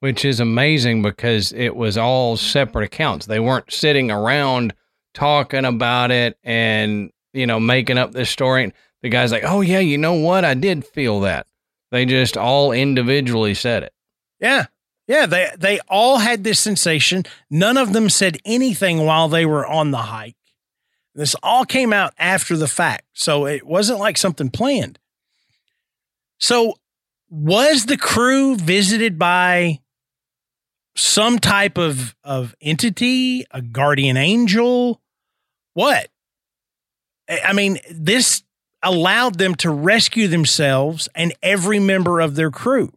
[0.00, 3.26] Which is amazing because it was all separate accounts.
[3.26, 4.74] They weren't sitting around
[5.14, 8.72] talking about it and, you know, making up this story.
[9.02, 10.44] The guy's like, oh, yeah, you know what?
[10.44, 11.46] I did feel that.
[11.92, 13.94] They just all individually said it.
[14.40, 14.66] Yeah.
[15.06, 17.22] Yeah, they they all had this sensation.
[17.48, 20.34] None of them said anything while they were on the hike.
[21.14, 23.04] This all came out after the fact.
[23.12, 24.98] So it wasn't like something planned.
[26.38, 26.78] So
[27.28, 29.80] was the crew visited by
[30.96, 35.00] some type of of entity, a guardian angel?
[35.74, 36.08] What?
[37.28, 38.42] I mean, this
[38.82, 42.92] allowed them to rescue themselves and every member of their crew.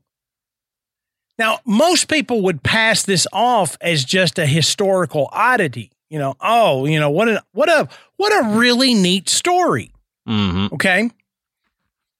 [1.37, 5.91] Now, most people would pass this off as just a historical oddity.
[6.09, 9.91] You know, oh, you know, what a what a what a really neat story.
[10.27, 10.73] Mm-hmm.
[10.75, 11.09] Okay.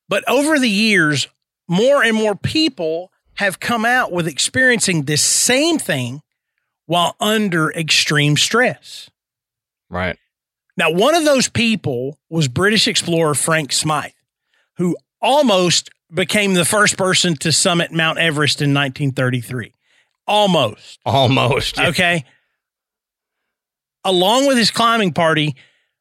[0.10, 1.28] But over the years,
[1.67, 6.22] more and more people have come out with experiencing this same thing
[6.88, 9.10] while under extreme stress.
[9.89, 10.17] Right.
[10.76, 14.12] Now, one of those people was British explorer Frank Smythe,
[14.78, 19.74] who almost became the first person to summit Mount Everest in 1933.
[20.26, 21.00] Almost.
[21.06, 21.80] Almost.
[21.80, 22.26] Okay.
[24.04, 25.56] Along with his climbing party,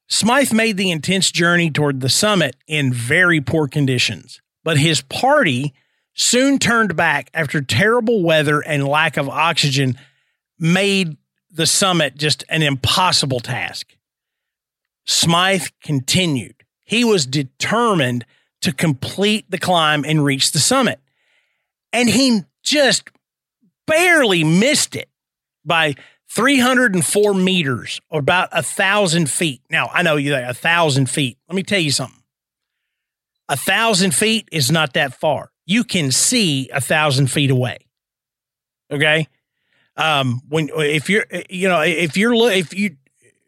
[0.09, 4.40] Smythe made the intense journey toward the summit in very poor conditions.
[4.64, 5.75] But his party
[6.14, 9.99] soon turned back after terrible weather and lack of oxygen
[10.59, 11.16] made
[11.51, 13.97] the summit just an impossible task.
[15.07, 16.55] Smythe continued.
[16.85, 18.25] He was determined
[18.62, 21.01] to complete the climb and reach the summit.
[21.92, 23.09] And he just
[23.87, 25.09] barely missed it
[25.64, 25.94] by
[26.30, 29.62] 304 meters or about a thousand feet.
[29.70, 31.38] Now, I know you a thousand feet.
[31.48, 32.22] Let me tell you something.
[33.48, 35.50] A thousand feet is not that far.
[35.64, 37.78] You can see a thousand feet away.
[38.90, 39.26] Okay.
[39.96, 42.96] Um, when if you're you know if you're if you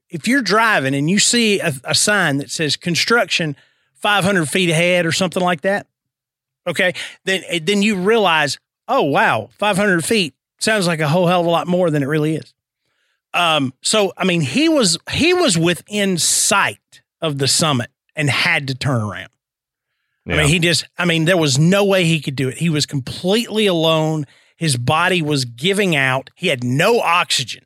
[0.09, 3.57] if you're driving and you see a, a sign that says construction
[3.95, 5.87] 500 feet ahead or something like that,
[6.67, 11.47] okay, then then you realize, oh wow, 500 feet sounds like a whole hell of
[11.47, 12.55] a lot more than it really is.
[13.33, 18.69] Um, so I mean, he was he was within sight of the summit and had
[18.69, 19.31] to turn around.
[20.27, 20.35] Yeah.
[20.35, 22.59] I mean, he just, I mean, there was no way he could do it.
[22.59, 24.27] He was completely alone.
[24.57, 26.31] His body was giving out.
[26.37, 27.65] He had no oxygen.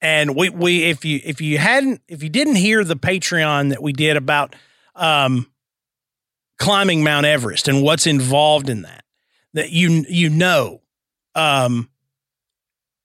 [0.00, 3.82] And we, we, if you, if you hadn't, if you didn't hear the Patreon that
[3.82, 4.54] we did about,
[4.94, 5.50] um,
[6.58, 9.04] climbing Mount Everest and what's involved in that,
[9.54, 10.82] that you, you know,
[11.34, 11.88] um,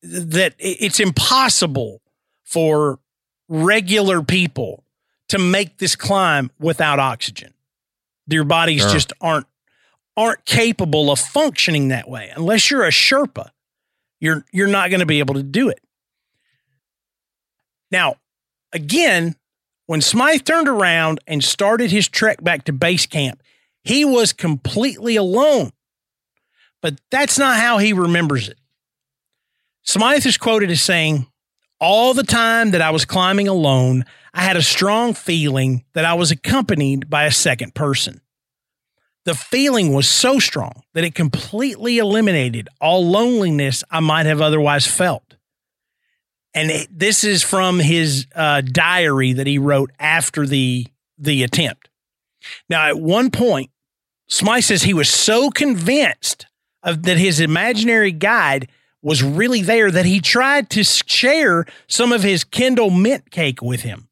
[0.01, 2.01] that it's impossible
[2.43, 2.99] for
[3.47, 4.83] regular people
[5.29, 7.53] to make this climb without oxygen.
[8.27, 8.91] Your bodies sure.
[8.91, 9.47] just aren't
[10.17, 12.31] aren't capable of functioning that way.
[12.35, 13.49] Unless you're a Sherpa,
[14.19, 15.79] you're you're not going to be able to do it.
[17.91, 18.15] Now,
[18.71, 19.35] again,
[19.85, 23.43] when Smythe turned around and started his trek back to base camp,
[23.83, 25.71] he was completely alone.
[26.81, 28.57] But that's not how he remembers it.
[29.83, 31.27] Smythe is quoted as saying,
[31.79, 36.13] All the time that I was climbing alone, I had a strong feeling that I
[36.13, 38.21] was accompanied by a second person.
[39.25, 44.87] The feeling was so strong that it completely eliminated all loneliness I might have otherwise
[44.87, 45.35] felt.
[46.53, 51.87] And it, this is from his uh, diary that he wrote after the the attempt.
[52.67, 53.69] Now, at one point,
[54.27, 56.47] Smythe says he was so convinced
[56.81, 58.69] of that his imaginary guide
[59.01, 63.81] was really there that he tried to share some of his Kendal mint cake with
[63.81, 64.09] him.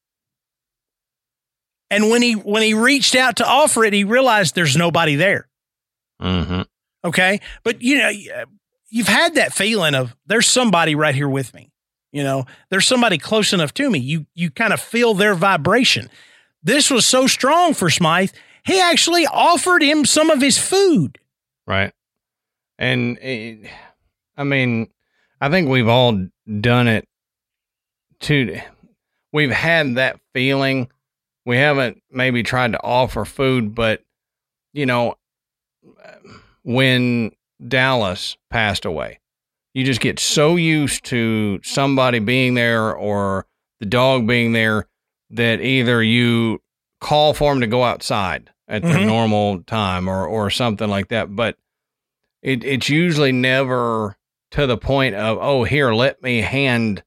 [1.92, 5.48] And when he when he reached out to offer it, he realized there's nobody there.
[6.22, 6.62] Mm-hmm.
[7.04, 8.12] Okay, but you know
[8.90, 11.72] you've had that feeling of there's somebody right here with me.
[12.12, 14.00] You know, there's somebody close enough to me.
[14.00, 16.10] You you kind of feel their vibration.
[16.62, 18.32] This was so strong for Smythe.
[18.66, 21.18] He actually offered him some of his food.
[21.66, 21.94] Right.
[22.78, 23.70] And it, eh,
[24.40, 24.88] I mean,
[25.42, 26.28] I think we've all
[26.62, 27.08] done it
[28.22, 28.60] too.
[29.34, 30.90] We've had that feeling
[31.46, 34.02] we haven't maybe tried to offer food, but
[34.72, 35.16] you know,
[36.64, 37.32] when
[37.68, 39.20] Dallas passed away,
[39.74, 43.46] you just get so used to somebody being there or
[43.80, 44.88] the dog being there
[45.32, 46.62] that either you
[47.02, 49.08] call for him to go outside at the mm-hmm.
[49.08, 51.58] normal time or or something like that, but
[52.42, 54.16] it it's usually never
[54.52, 57.04] to the point of oh here let me hand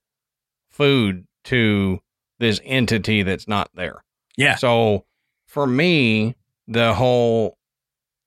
[0.70, 2.00] food to
[2.38, 4.02] this entity that's not there.
[4.36, 4.56] Yeah.
[4.56, 5.04] So
[5.46, 6.34] for me,
[6.66, 7.58] the whole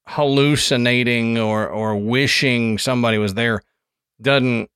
[0.08, 3.62] hallucinating or or wishing somebody was there
[4.22, 4.70] doesn't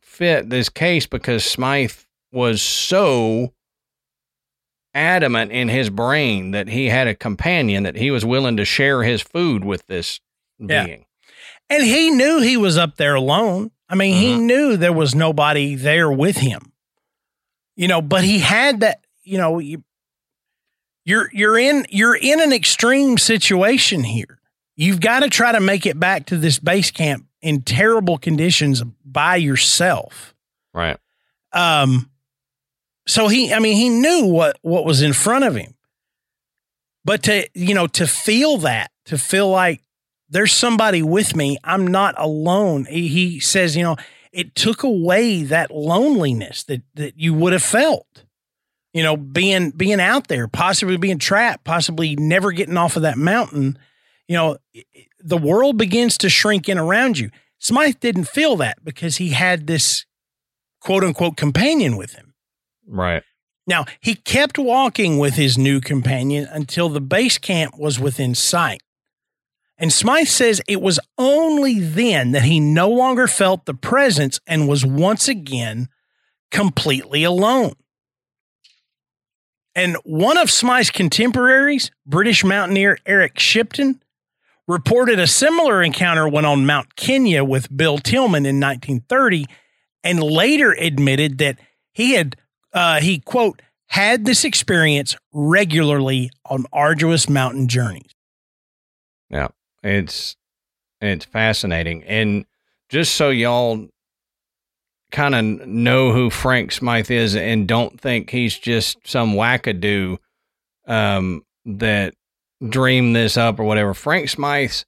[0.00, 1.92] fit this case because Smythe
[2.30, 3.52] was so
[4.94, 9.02] adamant in his brain that he had a companion that he was willing to share
[9.02, 10.20] his food with this
[10.58, 10.84] yeah.
[10.84, 11.06] being.
[11.70, 13.70] And he knew he was up there alone.
[13.88, 14.46] I mean, he mm-hmm.
[14.46, 16.72] knew there was nobody there with him.
[17.76, 19.82] You know, but he had that, you know, you,
[21.04, 24.38] you're you're in you're in an extreme situation here.
[24.76, 28.82] You've got to try to make it back to this base camp in terrible conditions
[29.04, 30.34] by yourself.
[30.74, 30.98] Right.
[31.52, 32.10] Um
[33.06, 35.74] so he I mean he knew what what was in front of him.
[37.04, 39.82] But to you know to feel that, to feel like
[40.30, 42.86] there's somebody with me, I'm not alone.
[42.86, 43.96] He, says, you know,
[44.32, 48.24] it took away that loneliness that that you would have felt
[48.92, 53.16] you know, being being out there, possibly being trapped, possibly never getting off of that
[53.16, 53.78] mountain,
[54.26, 54.58] you know,
[55.20, 57.30] the world begins to shrink in around you.
[57.58, 60.06] Smythe didn't feel that because he had this
[60.80, 62.34] quote unquote companion with him.
[62.86, 63.22] Right.
[63.66, 68.82] Now, he kept walking with his new companion until the base camp was within sight.
[69.80, 74.68] And Smythe says it was only then that he no longer felt the presence and
[74.68, 75.88] was once again
[76.50, 77.72] completely alone.
[79.74, 84.02] And one of Smythe's contemporaries, British mountaineer Eric Shipton,
[84.68, 89.46] reported a similar encounter when on Mount Kenya with Bill Tilman in 1930,
[90.04, 91.58] and later admitted that
[91.92, 92.36] he had,
[92.74, 98.14] uh, he quote, had this experience regularly on arduous mountain journeys.
[99.30, 99.48] Yeah,
[99.82, 100.36] it's
[101.00, 102.44] it's fascinating, and
[102.88, 103.88] just so y'all
[105.10, 110.18] kind of know who Frank Smythe is and don't think he's just some wackadoo
[110.86, 112.14] um, that
[112.68, 113.94] dreamed this up or whatever.
[113.94, 114.84] Frank Smythe's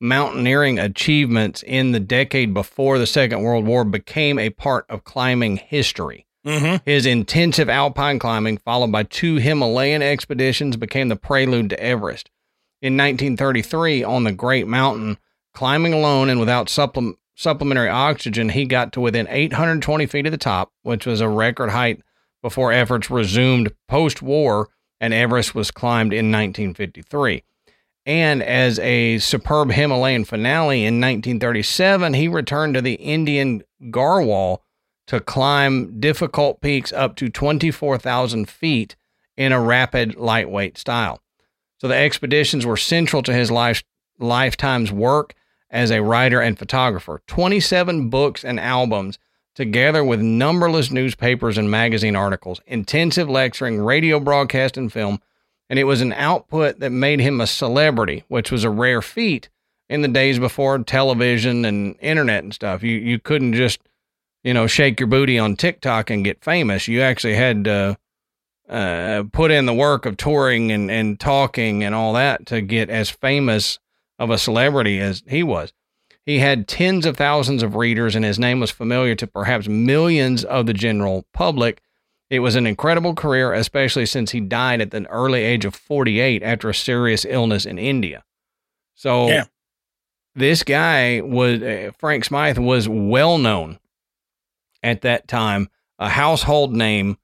[0.00, 5.56] mountaineering achievements in the decade before the Second World War became a part of climbing
[5.56, 6.26] history.
[6.46, 6.84] Mm-hmm.
[6.84, 12.28] His intensive alpine climbing, followed by two Himalayan expeditions, became the prelude to Everest.
[12.84, 15.16] In 1933, on the Great Mountain,
[15.54, 20.36] climbing alone and without supple- supplementary oxygen, he got to within 820 feet of the
[20.36, 22.02] top, which was a record height
[22.42, 24.68] before efforts resumed post war
[25.00, 27.42] and Everest was climbed in 1953.
[28.04, 34.58] And as a superb Himalayan finale in 1937, he returned to the Indian Garhwal
[35.06, 38.94] to climb difficult peaks up to 24,000 feet
[39.38, 41.22] in a rapid, lightweight style.
[41.84, 43.84] So the expeditions were central to his life,
[44.18, 45.34] lifetime's work
[45.68, 47.20] as a writer and photographer.
[47.26, 49.18] 27 books and albums,
[49.54, 55.20] together with numberless newspapers and magazine articles, intensive lecturing, radio broadcast, and film.
[55.68, 59.50] And it was an output that made him a celebrity, which was a rare feat
[59.90, 62.82] in the days before television and internet and stuff.
[62.82, 63.78] You you couldn't just
[64.42, 66.88] you know, shake your booty on TikTok and get famous.
[66.88, 67.98] You actually had to
[68.68, 72.90] uh, put in the work of touring and, and talking and all that to get
[72.90, 73.78] as famous
[74.18, 75.72] of a celebrity as he was.
[76.24, 80.42] He had tens of thousands of readers, and his name was familiar to perhaps millions
[80.44, 81.82] of the general public.
[82.30, 86.42] It was an incredible career, especially since he died at the early age of 48
[86.42, 88.24] after a serious illness in India.
[88.94, 89.44] So, yeah.
[90.34, 93.78] this guy was, uh, Frank Smythe, was well known
[94.82, 97.18] at that time, a household name,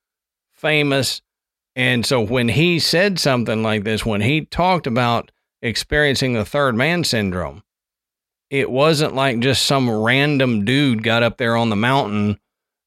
[0.52, 1.22] famous.
[1.76, 5.30] And so when he said something like this, when he talked about
[5.62, 7.62] experiencing the third man syndrome,
[8.50, 12.38] it wasn't like just some random dude got up there on the mountain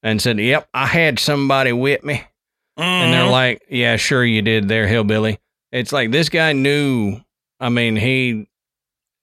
[0.02, 2.16] and said, Yep, I had somebody with me.
[2.16, 2.82] Mm-hmm.
[2.82, 3.32] And they're mm-hmm.
[3.32, 5.40] like, Yeah, sure you did there, hillbilly.
[5.72, 7.20] It's like this guy knew.
[7.60, 8.48] I mean, he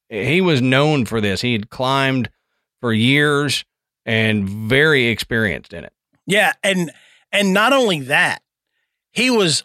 [0.09, 1.41] he was known for this.
[1.41, 2.29] He had climbed
[2.81, 3.63] for years
[4.05, 5.93] and very experienced in it.
[6.25, 6.91] Yeah, and
[7.31, 8.41] and not only that,
[9.11, 9.63] he was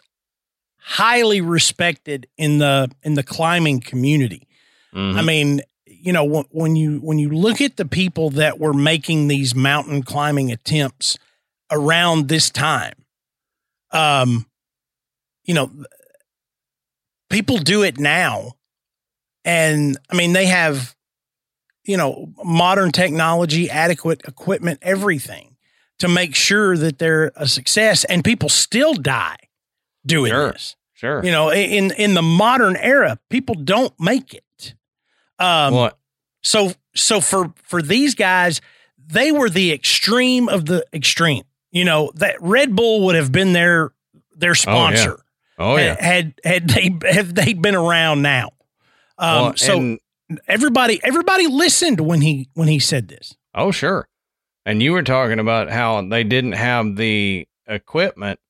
[0.77, 4.47] highly respected in the in the climbing community.
[4.93, 5.17] Mm-hmm.
[5.17, 9.27] I mean, you know, when you when you look at the people that were making
[9.27, 11.17] these mountain climbing attempts
[11.71, 12.93] around this time,
[13.91, 14.45] um,
[15.43, 15.71] you know,
[17.29, 18.53] people do it now,
[19.43, 20.95] and I mean, they have
[21.87, 25.55] you know, modern technology, adequate equipment, everything
[25.99, 29.37] to make sure that they're a success and people still die
[30.05, 30.75] doing sure, this.
[30.93, 31.23] Sure.
[31.23, 34.75] You know, in in the modern era, people don't make it.
[35.39, 35.97] Um what?
[36.41, 38.61] so so for for these guys,
[38.97, 41.43] they were the extreme of the extreme.
[41.71, 43.91] You know, that Red Bull would have been their
[44.35, 45.19] their sponsor.
[45.59, 45.75] Oh yeah.
[45.75, 46.03] Oh, yeah.
[46.03, 48.49] Had had they have they been around now.
[49.17, 49.97] Um well, so
[50.47, 53.35] everybody everybody listened when he when he said this.
[53.53, 54.07] Oh, sure.
[54.67, 58.41] And you were talking about how they didn't have the equipment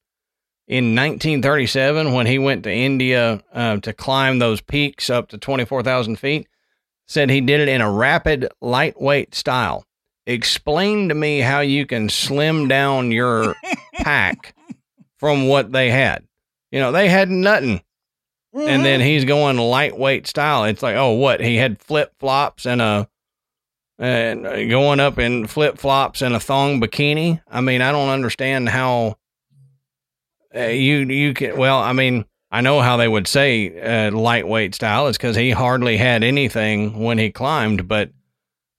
[0.67, 6.15] in 1937 when he went to India uh, to climb those peaks up to 24,000
[6.15, 6.47] feet.
[7.05, 9.85] Said he did it in a rapid, lightweight style.
[10.25, 13.55] Explain to me how you can slim down your
[13.93, 14.55] pack
[15.17, 16.25] from what they had.
[16.71, 17.83] You know, they had nothing.
[18.55, 18.67] Mm-hmm.
[18.67, 19.07] And then mm-hmm.
[19.07, 20.63] he's going lightweight style.
[20.63, 21.41] It's like, oh, what?
[21.41, 23.07] He had flip flops and a
[23.99, 27.41] and going up in flip flops and a thong bikini.
[27.47, 29.17] I mean, I don't understand how
[30.55, 31.57] uh, you you can.
[31.57, 35.51] Well, I mean, I know how they would say uh, lightweight style is because he
[35.51, 37.87] hardly had anything when he climbed.
[37.87, 38.11] But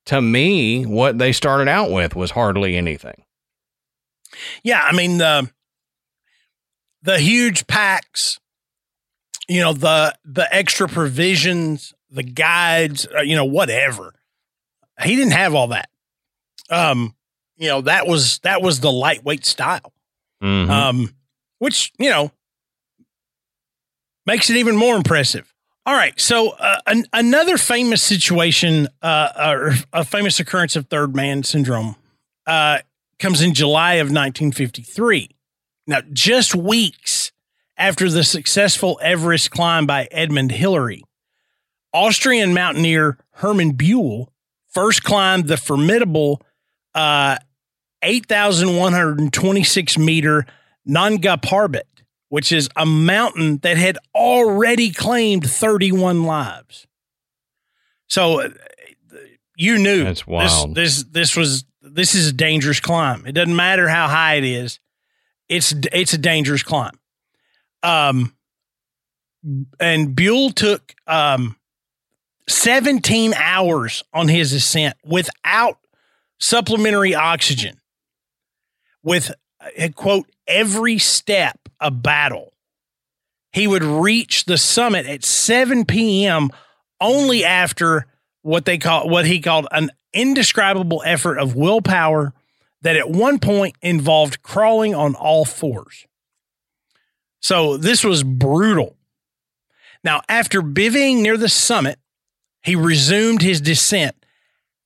[0.06, 3.24] to me, what they started out with was hardly anything.
[4.62, 5.50] Yeah, I mean the
[7.02, 8.38] the huge packs
[9.48, 14.14] you know the the extra provisions the guides uh, you know whatever
[15.02, 15.88] he didn't have all that
[16.70, 17.14] um
[17.56, 19.92] you know that was that was the lightweight style
[20.42, 20.70] mm-hmm.
[20.70, 21.14] um
[21.58, 22.30] which you know
[24.26, 25.52] makes it even more impressive
[25.86, 31.14] all right so uh, an, another famous situation uh or a famous occurrence of third
[31.14, 31.96] man syndrome
[32.46, 32.78] uh
[33.18, 35.30] comes in july of 1953
[35.86, 37.32] now just weeks
[37.78, 41.04] after the successful Everest climb by Edmund Hillary.
[41.94, 44.30] Austrian mountaineer Hermann Buhl
[44.68, 46.42] first climbed the formidable
[46.94, 47.36] uh,
[48.02, 50.46] 8,126 meter
[50.84, 51.82] Nanga Parbat,
[52.28, 56.86] which is a mountain that had already claimed 31 lives.
[58.08, 58.48] So uh,
[59.56, 60.74] you knew that's wild.
[60.74, 63.26] This, this this was this is a dangerous climb.
[63.26, 64.80] It doesn't matter how high it is.
[65.48, 66.98] It's it's a dangerous climb.
[67.82, 68.34] Um,
[69.78, 71.56] and Buhl took um,
[72.48, 75.78] 17 hours on his ascent without
[76.38, 77.80] supplementary oxygen,
[79.02, 82.52] with uh, quote every step a battle.
[83.52, 86.50] He would reach the summit at 7 p.m.
[87.00, 88.06] only after
[88.42, 92.32] what they call what he called an indescribable effort of willpower
[92.82, 96.06] that at one point involved crawling on all fours.
[97.40, 98.96] So this was brutal.
[100.04, 101.98] Now, after bivvying near the summit,
[102.68, 104.14] he resumed his descent,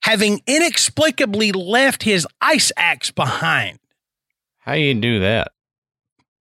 [0.03, 3.79] having inexplicably left his ice axe behind.
[4.61, 5.49] How you do that?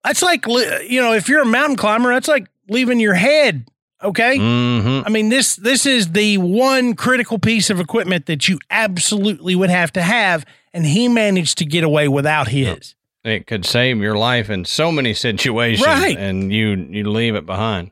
[0.03, 3.67] That's like you know, if you're a mountain climber, that's like leaving your head.
[4.01, 4.37] Okay.
[4.37, 5.05] Mm-hmm.
[5.05, 9.69] I mean this this is the one critical piece of equipment that you absolutely would
[9.69, 12.95] have to have, and he managed to get away without his.
[13.25, 16.17] It could save your life in so many situations, Right.
[16.17, 17.91] and you you leave it behind.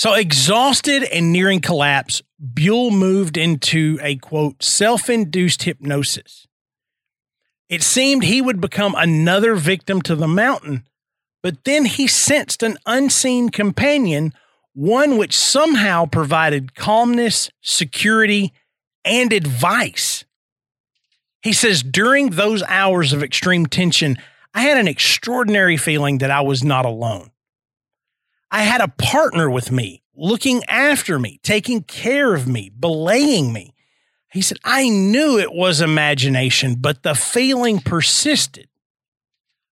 [0.00, 6.46] So exhausted and nearing collapse, Buhl moved into a quote self-induced hypnosis.
[7.68, 10.88] It seemed he would become another victim to the mountain,
[11.42, 14.32] but then he sensed an unseen companion,
[14.72, 18.54] one which somehow provided calmness, security,
[19.04, 20.24] and advice.
[21.42, 24.16] He says, during those hours of extreme tension,
[24.54, 27.32] I had an extraordinary feeling that I was not alone.
[28.50, 33.74] I had a partner with me, looking after me, taking care of me, belaying me.
[34.32, 38.68] He said, I knew it was imagination, but the feeling persisted.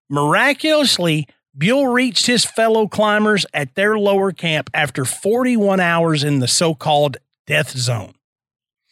[0.08, 6.48] Miraculously, Buhl reached his fellow climbers at their lower camp after 41 hours in the
[6.48, 8.14] so called death zone.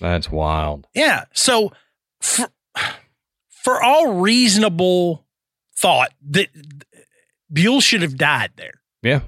[0.00, 0.86] That's wild.
[0.94, 1.24] Yeah.
[1.32, 1.72] So,
[2.20, 2.48] for,
[3.48, 5.26] for all reasonable
[5.76, 6.48] thought, that
[7.48, 8.80] Buhl should have died there.
[9.02, 9.20] Yeah.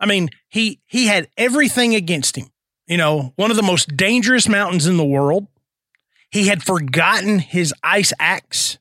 [0.00, 2.48] I mean, he he had everything against him.
[2.86, 5.46] You know, one of the most dangerous mountains in the world.
[6.30, 8.78] He had forgotten his ice axe.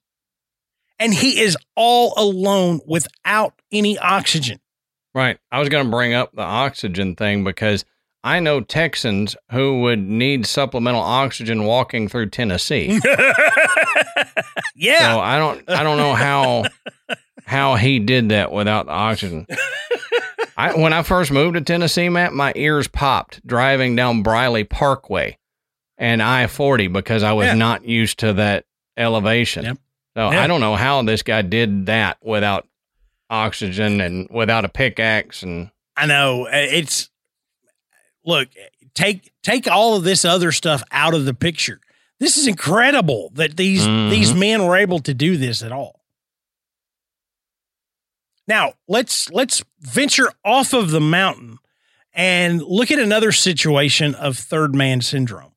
[0.97, 4.59] And he is all alone without any oxygen.
[5.13, 5.37] Right.
[5.51, 7.85] I was going to bring up the oxygen thing because
[8.23, 12.99] I know Texans who would need supplemental oxygen walking through Tennessee.
[14.75, 15.13] yeah.
[15.13, 16.63] So I don't I don't know how
[17.45, 19.45] how he did that without the oxygen.
[20.57, 25.37] I when I first moved to Tennessee, Matt, my ears popped driving down Briley Parkway
[25.97, 27.53] and I forty because I was Yeah.
[27.55, 28.65] not used to that
[28.97, 29.65] elevation.
[29.65, 29.77] Yep.
[30.15, 30.43] So Yeah.
[30.43, 32.67] I don't know how this guy did that without
[33.29, 37.09] oxygen and without a pickaxe and I know it's
[38.25, 38.49] look,
[38.93, 41.79] take take all of this other stuff out of the picture.
[42.19, 44.09] This is incredible that these Mhm.
[44.11, 46.02] these men were able to do this at all.
[48.47, 51.59] Now, let's let's venture off of the mountain
[52.13, 55.53] and look at another situation of third man syndrome.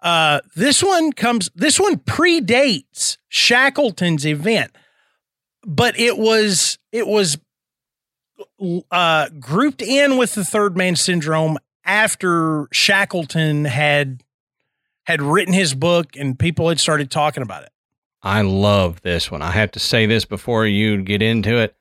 [0.00, 4.72] Uh, this one comes this one predates Shackleton's event,
[5.64, 7.38] but it was it was
[8.90, 14.22] uh, grouped in with the third man syndrome after Shackleton had
[15.04, 17.70] had written his book and people had started talking about it.
[18.22, 19.40] I love this one.
[19.40, 21.76] I have to say this before you get into it.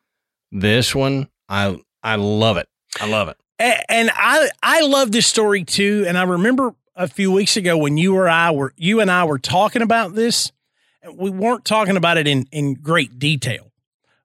[0.57, 2.69] This one, I I love it.
[2.99, 3.37] I love it.
[3.59, 6.05] And I I love this story too.
[6.07, 9.25] And I remember a few weeks ago when you or I were you and I
[9.25, 10.53] were talking about this.
[11.13, 13.73] We weren't talking about it in in great detail.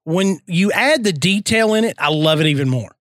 [0.04, 2.94] When you add the detail in it, I love it even more.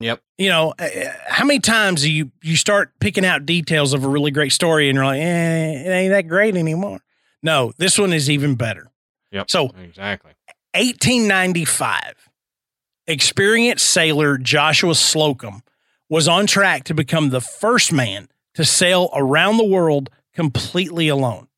[0.00, 0.20] Yep.
[0.38, 0.88] you know, uh,
[1.26, 4.88] how many times do you you start picking out details of a really great story
[4.88, 7.00] and you're like, eh, it ain't that great anymore.
[7.42, 8.90] No, this one is even better.
[9.30, 9.50] Yep.
[9.50, 10.32] So, Exactly.
[10.74, 12.30] 1895,
[13.06, 15.62] experienced sailor Joshua Slocum
[16.08, 21.48] was on track to become the first man to sail around the world completely alone.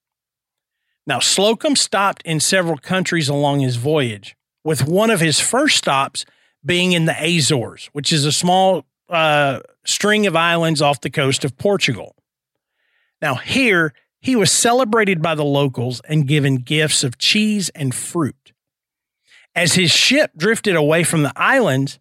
[1.07, 6.25] Now, Slocum stopped in several countries along his voyage, with one of his first stops
[6.65, 11.45] being in the Azores, which is a small uh, string of islands off the coast
[11.45, 12.15] of Portugal.
[13.21, 18.40] Now, here, he was celebrated by the locals and given gifts of cheese and fruit.
[19.55, 21.99] As his ship drifted away from the islands,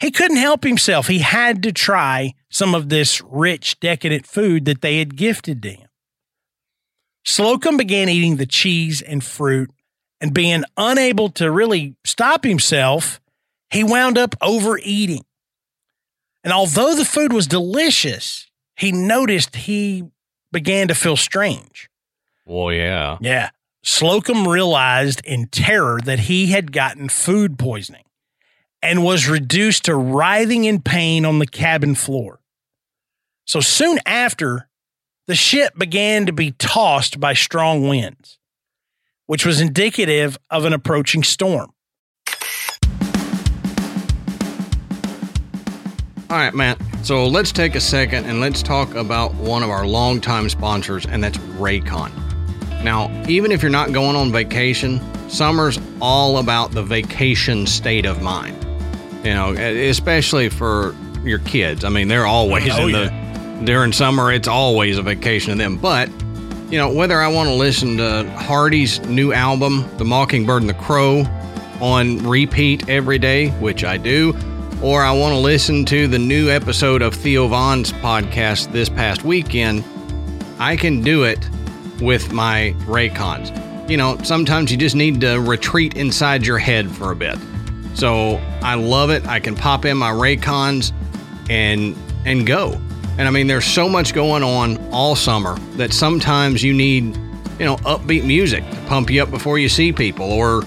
[0.00, 1.08] he couldn't help himself.
[1.08, 5.70] He had to try some of this rich, decadent food that they had gifted to
[5.72, 5.88] him.
[7.24, 9.70] Slocum began eating the cheese and fruit,
[10.20, 13.20] and being unable to really stop himself,
[13.70, 15.24] he wound up overeating.
[16.42, 20.04] And although the food was delicious, he noticed he
[20.50, 21.90] began to feel strange.
[22.46, 23.18] Well, yeah.
[23.20, 23.50] Yeah.
[23.88, 28.04] Slocum realized in terror that he had gotten food poisoning.
[28.82, 32.40] and was reduced to writhing in pain on the cabin floor.
[33.46, 34.68] So soon after,
[35.26, 38.38] the ship began to be tossed by strong winds,
[39.26, 41.72] which was indicative of an approaching storm.
[46.30, 46.78] All right, Matt.
[47.02, 51.24] So let's take a second and let's talk about one of our longtime sponsors, and
[51.24, 52.27] that's Raycon.
[52.88, 58.22] Now, even if you're not going on vacation, summer's all about the vacation state of
[58.22, 58.56] mind.
[59.22, 61.84] You know, especially for your kids.
[61.84, 64.32] I mean, they're always oh, in the during summer.
[64.32, 65.76] It's always a vacation to them.
[65.76, 66.08] But
[66.70, 70.72] you know, whether I want to listen to Hardy's new album, The Mockingbird and the
[70.72, 71.26] Crow,
[71.82, 74.34] on repeat every day, which I do,
[74.82, 79.24] or I want to listen to the new episode of Theo Von's podcast this past
[79.24, 79.84] weekend,
[80.58, 81.46] I can do it
[82.00, 83.90] with my Raycons.
[83.90, 87.38] You know, sometimes you just need to retreat inside your head for a bit.
[87.94, 89.26] So I love it.
[89.26, 90.92] I can pop in my Raycons
[91.50, 92.80] and and go.
[93.16, 97.16] And I mean, there's so much going on all summer that sometimes you need,
[97.58, 100.62] you know, upbeat music to pump you up before you see people, or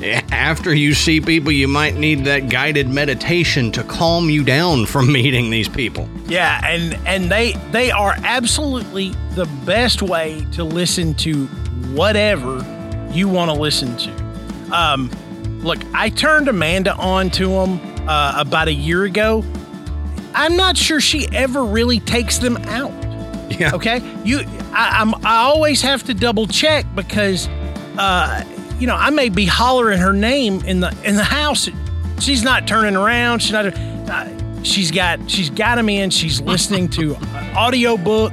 [0.32, 5.12] after you see people, you might need that guided meditation to calm you down from
[5.12, 6.08] meeting these people.
[6.26, 11.46] Yeah, and and they they are absolutely the best way to listen to
[11.94, 12.64] whatever
[13.12, 14.10] you want to listen to.
[14.72, 15.10] Um,
[15.62, 19.44] look, I turned Amanda on to them uh, about a year ago.
[20.32, 22.92] I'm not sure she ever really takes them out.
[23.50, 23.74] Yeah.
[23.74, 23.98] Okay.
[24.24, 25.14] You, I, I'm.
[25.26, 27.48] I always have to double check because.
[27.98, 28.44] Uh,
[28.80, 31.68] you know, I may be hollering her name in the in the house.
[32.18, 33.40] She's not turning around.
[33.40, 33.66] She's not.
[33.66, 36.10] Uh, she's got she's got him in.
[36.10, 38.32] She's listening to an audio book.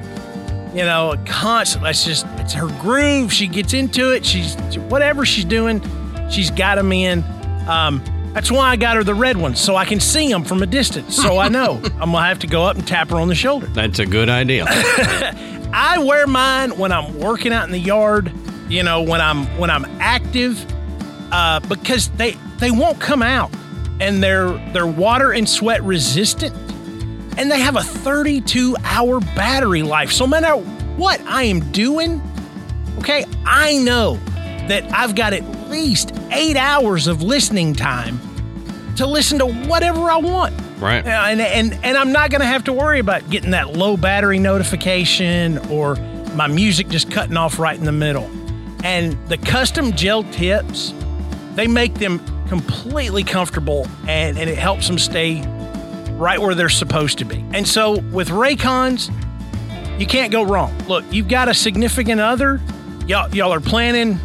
[0.74, 1.84] You know, constant.
[1.84, 3.34] That's just it's her groove.
[3.34, 4.26] She gets into it.
[4.26, 4.56] She's
[4.90, 5.82] whatever she's doing.
[6.30, 7.24] She's got him in.
[7.68, 10.62] Um, that's why I got her the red ones, so I can see them from
[10.62, 11.16] a distance.
[11.16, 13.68] So I know I'm gonna have to go up and tap her on the shoulder.
[13.68, 14.66] That's a good idea.
[15.74, 18.32] I wear mine when I'm working out in the yard
[18.70, 20.66] you know, when I'm when I'm active,
[21.32, 23.52] uh, because they they won't come out,
[24.00, 26.56] and they're they're water and sweat resistant,
[27.38, 30.12] and they have a 32 hour battery life.
[30.12, 30.54] So no matter
[30.98, 32.22] what I am doing,
[33.00, 34.16] okay, I know
[34.68, 38.20] that I've got at least eight hours of listening time
[38.98, 40.54] to listen to whatever I want.
[40.80, 41.06] Right.
[41.06, 44.40] And and and I'm not going to have to worry about getting that low battery
[44.40, 45.96] notification or
[46.36, 48.30] my music just cutting off right in the middle.
[48.84, 50.94] And the custom gel tips,
[51.56, 55.42] they make them completely comfortable and, and it helps them stay
[56.12, 57.44] right where they're supposed to be.
[57.54, 59.12] And so with Raycons,
[60.00, 60.78] you can't go wrong.
[60.88, 62.62] Look, you've got a significant other,
[63.06, 64.20] y'all, y'all are planning,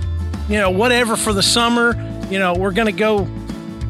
[0.48, 1.96] you know, whatever for the summer.
[2.30, 3.28] You know, we're going to go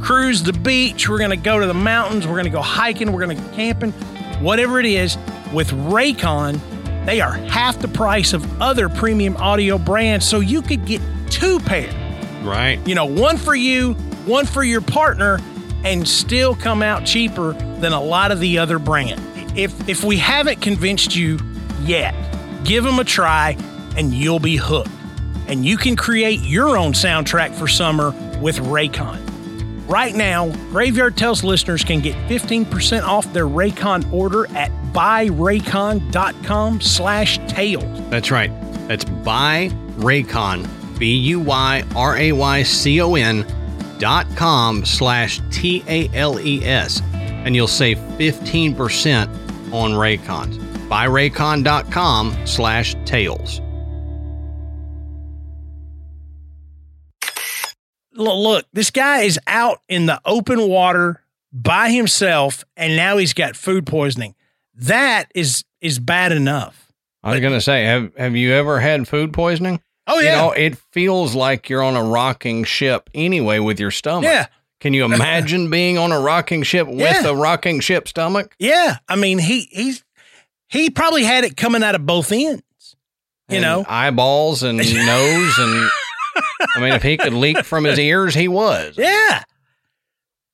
[0.01, 3.13] cruise the beach, we're going to go to the mountains, we're going to go hiking,
[3.13, 3.93] we're going to camping,
[4.41, 5.17] whatever it is.
[5.53, 6.59] With Raycon,
[7.05, 11.01] they are half the price of other premium audio brands, so you could get
[11.31, 11.95] two pairs.
[12.43, 12.79] Right.
[12.87, 13.95] You know, one for you,
[14.25, 15.41] one for your partner,
[15.85, 19.23] and still come out cheaper than a lot of the other brands.
[19.57, 21.39] If if we haven't convinced you
[21.83, 22.15] yet,
[22.65, 23.57] give them a try
[23.97, 24.91] and you'll be hooked.
[25.49, 29.21] And you can create your own soundtrack for summer with Raycon.
[29.89, 37.39] Right now, Graveyard Tales listeners can get 15% off their Raycon order at buyraycon.com slash
[37.49, 38.11] tales.
[38.11, 38.51] That's right.
[38.89, 40.69] That's buyraycon,
[40.99, 41.87] B-U-Y-R-A-Y-C-O-N
[43.99, 47.03] dot com slash T-A-L-E-S.
[47.15, 50.59] And you'll save 15% on Raycons.
[50.89, 53.61] Buyraycon.com slash tales.
[58.15, 61.23] Look, this guy is out in the open water
[61.53, 64.35] by himself, and now he's got food poisoning.
[64.75, 66.93] That is is bad enough.
[67.23, 69.81] I was going to say, have have you ever had food poisoning?
[70.07, 70.31] Oh yeah.
[70.31, 74.25] You know, it feels like you're on a rocking ship anyway with your stomach.
[74.25, 74.47] Yeah.
[74.81, 77.27] Can you imagine being on a rocking ship with yeah.
[77.27, 78.55] a rocking ship stomach?
[78.59, 78.99] Yeah.
[79.09, 80.05] I mean, he he's
[80.69, 82.63] he probably had it coming out of both ends.
[83.49, 85.91] You and know, eyeballs and nose and
[86.75, 88.97] I mean, if he could leak from his ears, he was.
[88.97, 89.43] Yeah.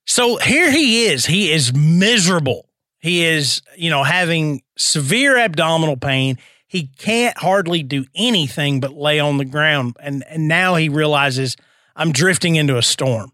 [0.05, 1.25] So here he is.
[1.25, 2.68] He is miserable.
[2.99, 6.37] He is, you know, having severe abdominal pain.
[6.67, 9.95] He can't hardly do anything but lay on the ground.
[9.99, 11.55] And, and now he realizes
[11.95, 13.31] I'm drifting into a storm.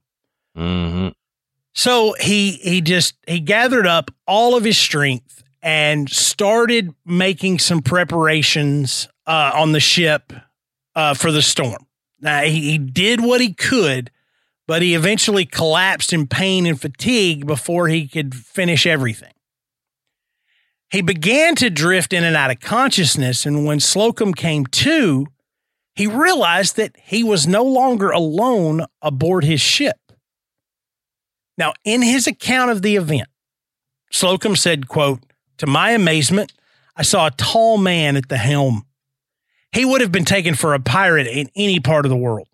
[0.55, 1.09] Mm-hmm.
[1.73, 7.81] So he he just he gathered up all of his strength and started making some
[7.81, 10.31] preparations uh, on the ship
[10.95, 11.85] uh, for the storm.
[12.21, 14.09] Now he, he did what he could
[14.67, 19.31] but he eventually collapsed in pain and fatigue before he could finish everything.
[20.89, 25.27] He began to drift in and out of consciousness, and when Slocum came to,
[25.95, 29.97] he realized that he was no longer alone aboard his ship.
[31.57, 33.29] Now, in his account of the event,
[34.11, 35.19] Slocum said, quote,
[35.57, 36.53] To my amazement,
[36.95, 38.85] I saw a tall man at the helm.
[39.71, 42.47] He would have been taken for a pirate in any part of the world.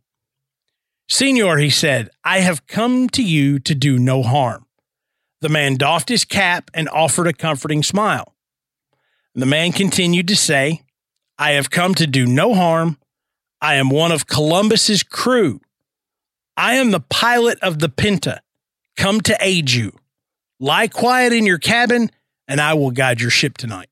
[1.10, 4.66] Senor, he said, I have come to you to do no harm.
[5.42, 8.36] The man doffed his cap and offered a comforting smile.
[9.34, 10.84] The man continued to say,
[11.38, 12.98] I have come to do no harm.
[13.60, 15.62] I am one of Columbus's crew.
[16.56, 18.42] I am the pilot of the Pinta,
[18.98, 19.98] come to aid you.
[20.60, 22.12] Lie quiet in your cabin,
[22.48, 23.90] and I will guide your ship tonight.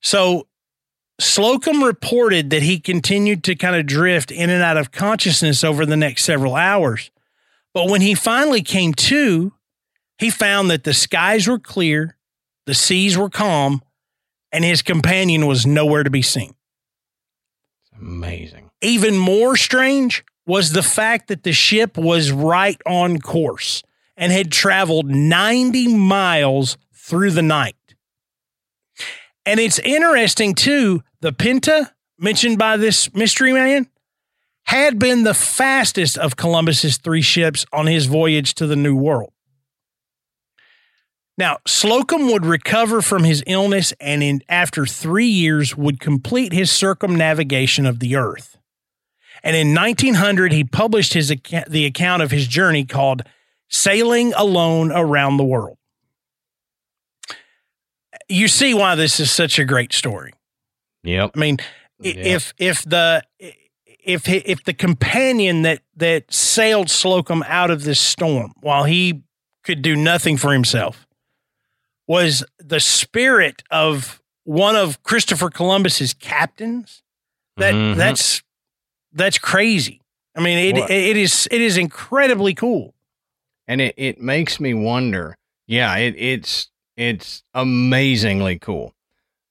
[0.00, 0.46] So
[1.18, 5.86] Slocum reported that he continued to kind of drift in and out of consciousness over
[5.86, 7.10] the next several hours.
[7.72, 9.52] But when he finally came to,
[10.18, 12.16] he found that the skies were clear,
[12.66, 13.82] the seas were calm,
[14.52, 16.54] and his companion was nowhere to be seen.
[17.98, 18.70] Amazing.
[18.80, 23.82] Even more strange was the fact that the ship was right on course
[24.16, 27.76] and had traveled 90 miles through the night.
[29.46, 33.88] And it's interesting too, the Pinta mentioned by this mystery man
[34.64, 39.33] had been the fastest of Columbus's three ships on his voyage to the New World.
[41.36, 46.70] Now, Slocum would recover from his illness and in, after three years would complete his
[46.70, 48.56] circumnavigation of the earth.
[49.42, 51.28] And in 1900, he published his,
[51.68, 53.22] the account of his journey called
[53.68, 55.76] Sailing Alone Around the World.
[58.28, 60.32] You see why this is such a great story.
[61.02, 61.32] Yep.
[61.34, 61.58] I mean,
[62.00, 62.16] yep.
[62.16, 68.54] if if the if if the companion that that sailed Slocum out of this storm
[68.62, 69.24] while he
[69.62, 71.06] could do nothing for himself
[72.06, 77.02] was the spirit of one of Christopher Columbus's captains.
[77.56, 77.98] That mm-hmm.
[77.98, 78.42] that's
[79.12, 80.00] that's crazy.
[80.36, 82.94] I mean, it, it is it is incredibly cool,
[83.68, 85.36] and it it makes me wonder.
[85.66, 88.92] Yeah, it it's it's amazingly cool,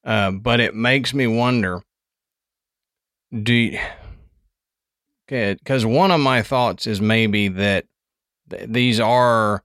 [0.03, 1.81] uh, but it makes me wonder.
[3.31, 3.79] Do you,
[5.27, 5.53] okay?
[5.53, 7.85] Because one of my thoughts is maybe that
[8.49, 9.63] th- these are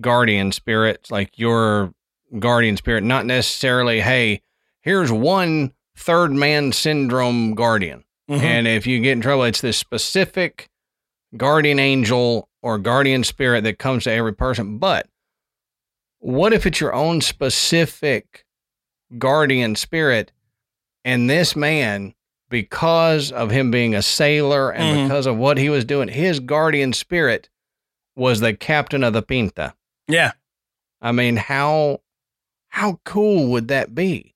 [0.00, 1.92] guardian spirits, like your
[2.38, 4.42] guardian spirit, not necessarily, hey,
[4.80, 8.04] here's one third man syndrome guardian.
[8.30, 8.44] Mm-hmm.
[8.44, 10.68] And if you get in trouble, it's this specific
[11.36, 14.78] guardian angel or guardian spirit that comes to every person.
[14.78, 15.06] But
[16.18, 18.44] what if it's your own specific
[19.18, 20.32] guardian spirit
[21.04, 22.14] and this man,
[22.48, 25.08] because of him being a sailor and mm-hmm.
[25.08, 27.50] because of what he was doing, his guardian spirit
[28.16, 29.74] was the captain of the Pinta.
[30.08, 30.32] Yeah.
[31.02, 32.00] I mean, how
[32.74, 34.34] how cool would that be?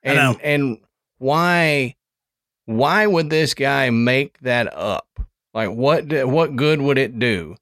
[0.00, 0.78] And and
[1.18, 1.96] why
[2.66, 5.08] why would this guy make that up?
[5.52, 7.56] Like what what good would it do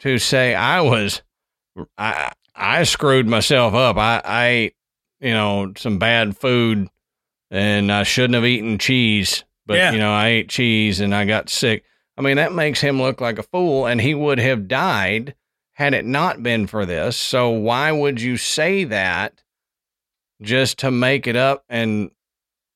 [0.00, 1.22] to say I was
[1.98, 3.96] I I screwed myself up.
[3.96, 4.76] I I ate,
[5.18, 6.88] you know, some bad food
[7.50, 9.90] and I shouldn't have eaten cheese, but yeah.
[9.90, 11.82] you know, I ate cheese and I got sick.
[12.16, 15.34] I mean, that makes him look like a fool and he would have died
[15.78, 17.16] had it not been for this.
[17.16, 19.44] So why would you say that
[20.42, 21.64] just to make it up?
[21.68, 22.10] And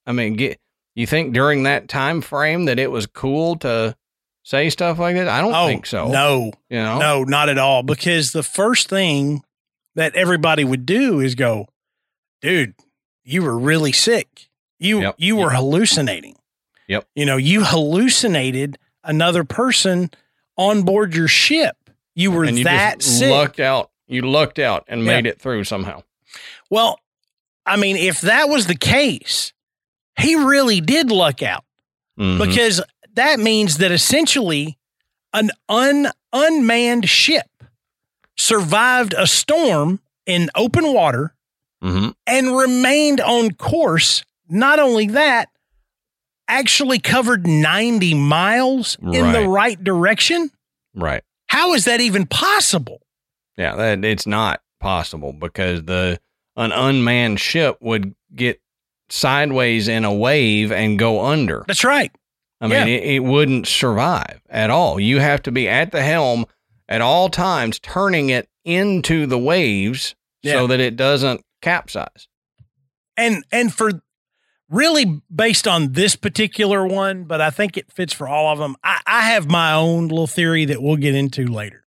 [0.07, 0.61] I mean, get
[0.95, 3.97] you think during that time frame that it was cool to
[4.45, 5.27] say stuff like that?
[5.27, 6.07] I don't oh, think so.
[6.07, 7.83] No, you know, no, not at all.
[7.83, 9.43] Because the first thing
[9.97, 11.67] that everybody would do is go,
[12.41, 12.75] dude,
[13.25, 14.49] you were really sick.
[14.79, 16.37] You yep, you were hallucinating.
[16.87, 17.09] Yep.
[17.17, 20.13] You know, you hallucinated another person
[20.57, 21.77] on board your ship.
[22.15, 23.31] You were and you that sick.
[23.31, 23.91] Lucked out.
[24.07, 26.03] You lucked out and made it through somehow.
[26.71, 26.99] Well,
[27.65, 29.53] I mean, if that was the case,
[30.19, 31.65] he really did luck out
[32.19, 32.43] mm-hmm.
[32.43, 32.83] because
[33.15, 34.79] that means that essentially
[35.33, 37.47] an un, unmanned ship
[38.37, 41.35] survived a storm in open water
[41.83, 42.11] mm-hmm.
[42.27, 44.25] and remained on course.
[44.49, 45.49] Not only that,
[46.49, 49.15] actually covered 90 miles right.
[49.15, 50.51] in the right direction.
[50.95, 51.23] Right.
[51.53, 53.03] How is that even possible?
[53.59, 56.19] Yeah, that it's not possible because the
[56.57, 58.59] an unmanned ship would get
[59.11, 61.63] sideways in a wave and go under.
[61.69, 62.11] That's right.
[62.63, 64.99] I mean, it, it wouldn't survive at all.
[64.99, 66.47] You have to be at the helm
[66.89, 70.55] at all times, turning it into the waves yeah.
[70.55, 72.29] so that it doesn't capsize.
[73.15, 74.01] And and for
[74.73, 78.75] really based on this particular one, but I think it fits for all of them.
[78.83, 81.85] I, I have my own little theory that we'll get into later.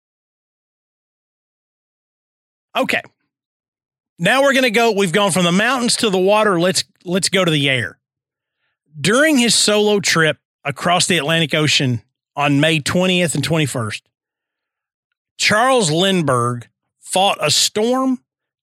[2.75, 3.01] Okay.
[4.17, 6.59] Now we're going to go we've gone from the mountains to the water.
[6.59, 7.99] Let's let's go to the air.
[8.99, 12.01] During his solo trip across the Atlantic Ocean
[12.35, 14.01] on May 20th and 21st,
[15.37, 16.67] Charles Lindbergh
[16.99, 18.19] fought a storm,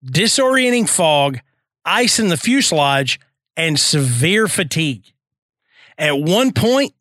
[0.05, 1.41] disorienting fog,
[1.85, 3.21] ice in the fuselage,
[3.57, 5.13] and severe fatigue.
[5.97, 6.95] At one point,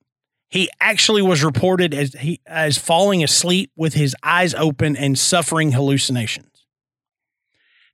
[0.49, 5.72] he actually was reported as he as falling asleep with his eyes open and suffering
[5.72, 6.66] hallucinations.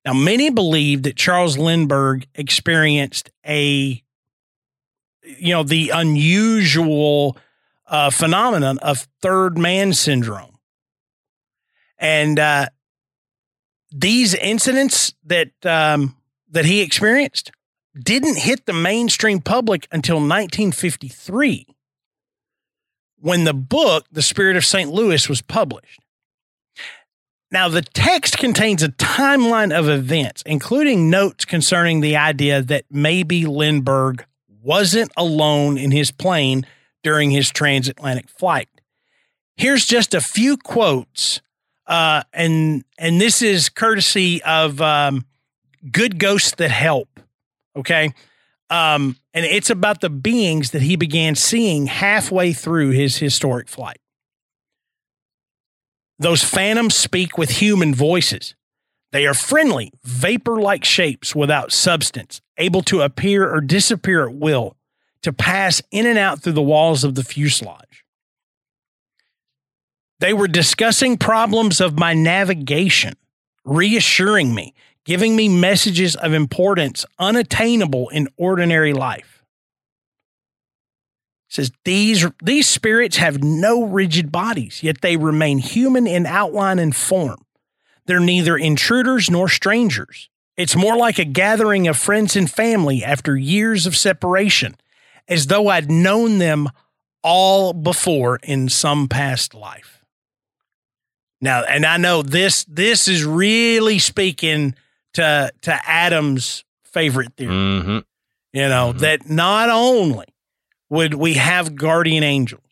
[0.05, 4.03] Now, many believe that Charles Lindbergh experienced a,
[5.23, 7.37] you know, the unusual
[7.87, 10.57] uh, phenomenon of third man syndrome.
[11.97, 12.67] And uh,
[13.91, 16.15] these incidents that um,
[16.49, 17.51] that he experienced
[17.97, 21.65] didn't hit the mainstream public until 1953
[23.21, 24.91] when the book The Spirit of St.
[24.91, 25.99] Louis was published.
[27.51, 33.45] Now, the text contains a timeline of events, including notes concerning the idea that maybe
[33.45, 34.25] Lindbergh
[34.61, 36.65] wasn't alone in his plane
[37.01, 38.69] during his transatlantic flight.
[39.57, 41.41] Here's just a few quotes,
[41.87, 45.25] uh, and and this is courtesy of um,
[45.91, 47.18] Good Ghosts That Help.
[47.79, 48.13] Okay,
[48.69, 53.99] um, and it's about the beings that he began seeing halfway through his historic flight.
[56.19, 58.53] Those phantoms speak with human voices.
[59.11, 64.75] They are friendly, vapor like shapes without substance, able to appear or disappear at will,
[65.23, 68.03] to pass in and out through the walls of the fuselage.
[70.19, 73.15] They were discussing problems of my navigation,
[73.63, 74.73] reassuring me,
[75.09, 79.43] giving me messages of importance unattainable in ordinary life.
[81.47, 86.95] Says these these spirits have no rigid bodies yet they remain human in outline and
[86.95, 87.43] form.
[88.05, 90.29] They're neither intruders nor strangers.
[90.55, 94.75] It's more like a gathering of friends and family after years of separation
[95.27, 96.69] as though i'd known them
[97.23, 100.05] all before in some past life.
[101.41, 104.75] Now and i know this this is really speaking
[105.13, 107.97] to to adam's favorite theory Mm-hmm.
[108.53, 108.99] you know Mhm.
[108.99, 110.25] that not only
[110.89, 112.63] would we have guardian angels,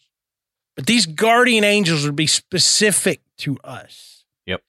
[0.76, 4.26] but these guardian angels would be specific to us.
[4.48, 4.62] Yep.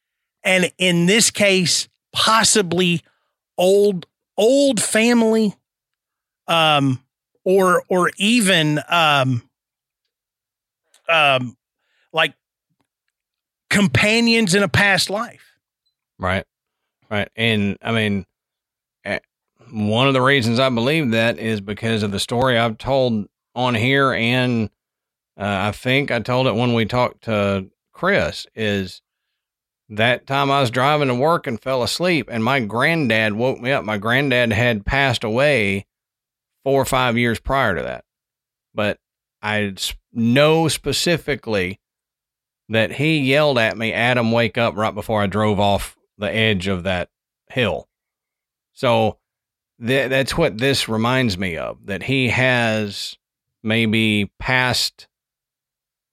[0.44, 3.02] And in this case, possibly
[3.56, 4.06] old
[4.36, 5.54] old family,
[6.46, 7.02] um,
[7.44, 9.42] or or even um,
[11.08, 11.56] um,
[12.12, 12.34] like
[13.70, 15.56] companions in a past life.
[16.18, 16.44] Right.
[17.10, 17.28] Right.
[17.36, 18.26] And I mean,
[19.04, 19.20] eh,
[19.70, 23.74] one of the reasons I believe that is because of the story I've told on
[23.74, 24.12] here.
[24.12, 24.70] And
[25.38, 29.02] uh, I think I told it when we talked to Chris is
[29.88, 33.72] that time I was driving to work and fell asleep and my granddad woke me
[33.72, 33.84] up.
[33.84, 35.86] My granddad had passed away
[36.62, 38.04] four or five years prior to that.
[38.74, 38.98] But
[39.42, 39.74] I
[40.12, 41.80] know specifically
[42.68, 46.66] that he yelled at me, Adam, wake up right before I drove off the edge
[46.66, 47.08] of that
[47.50, 47.88] hill.
[48.72, 49.18] So
[49.84, 53.16] th- that's what this reminds me of that he has
[53.62, 55.08] maybe past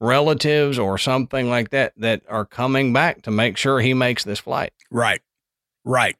[0.00, 4.38] relatives or something like that that are coming back to make sure he makes this
[4.38, 4.72] flight.
[4.90, 5.22] Right.
[5.84, 6.16] Right.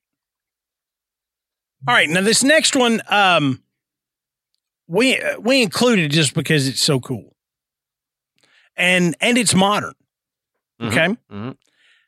[1.87, 2.09] All right.
[2.09, 3.63] Now this next one, um,
[4.89, 7.35] we we included just because it's so cool,
[8.77, 9.95] and and it's modern.
[10.81, 11.17] Okay.
[11.31, 11.57] Mhm.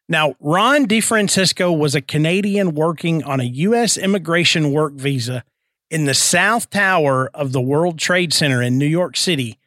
[0.08, 3.98] Now Ron DiFrancesco was a Canadian working on a U.S.
[3.98, 5.44] immigration work visa
[5.90, 9.58] in the South Tower of the World Trade Center in New York City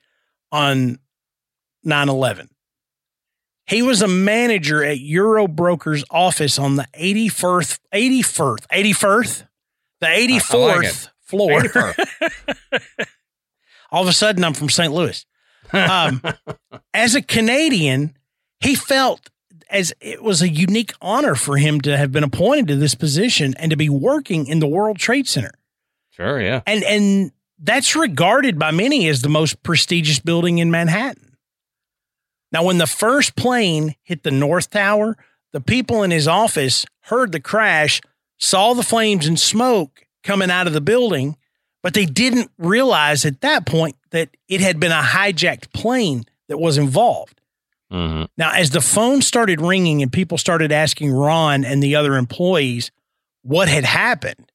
[0.51, 0.99] on
[1.85, 2.49] 9/11.
[3.67, 9.43] He was a manager at Eurobroker's office on the 81st, 81st, 81st,
[10.01, 11.09] the 84th it.
[11.21, 11.61] floor.
[11.61, 13.07] 81st.
[13.91, 14.91] All of a sudden, I'm from St.
[14.91, 15.25] Louis.
[15.71, 16.21] Um,
[16.93, 18.17] as a Canadian,
[18.59, 19.30] he felt
[19.71, 23.53] as it was a unique honor for him to have been appointed to this position
[23.57, 25.51] and to be working in the World Trade Center.
[26.11, 26.61] Sure, yeah.
[26.67, 31.37] And and that's regarded by many as the most prestigious building in Manhattan.
[32.51, 35.17] Now, when the first plane hit the North Tower,
[35.53, 38.01] the people in his office heard the crash,
[38.39, 41.37] saw the flames and smoke coming out of the building,
[41.81, 46.59] but they didn't realize at that point that it had been a hijacked plane that
[46.59, 47.40] was involved.
[47.91, 52.15] Hmm Now, as the phone started ringing and people started asking Ron and the other
[52.15, 52.91] employees
[53.43, 54.51] what had happened,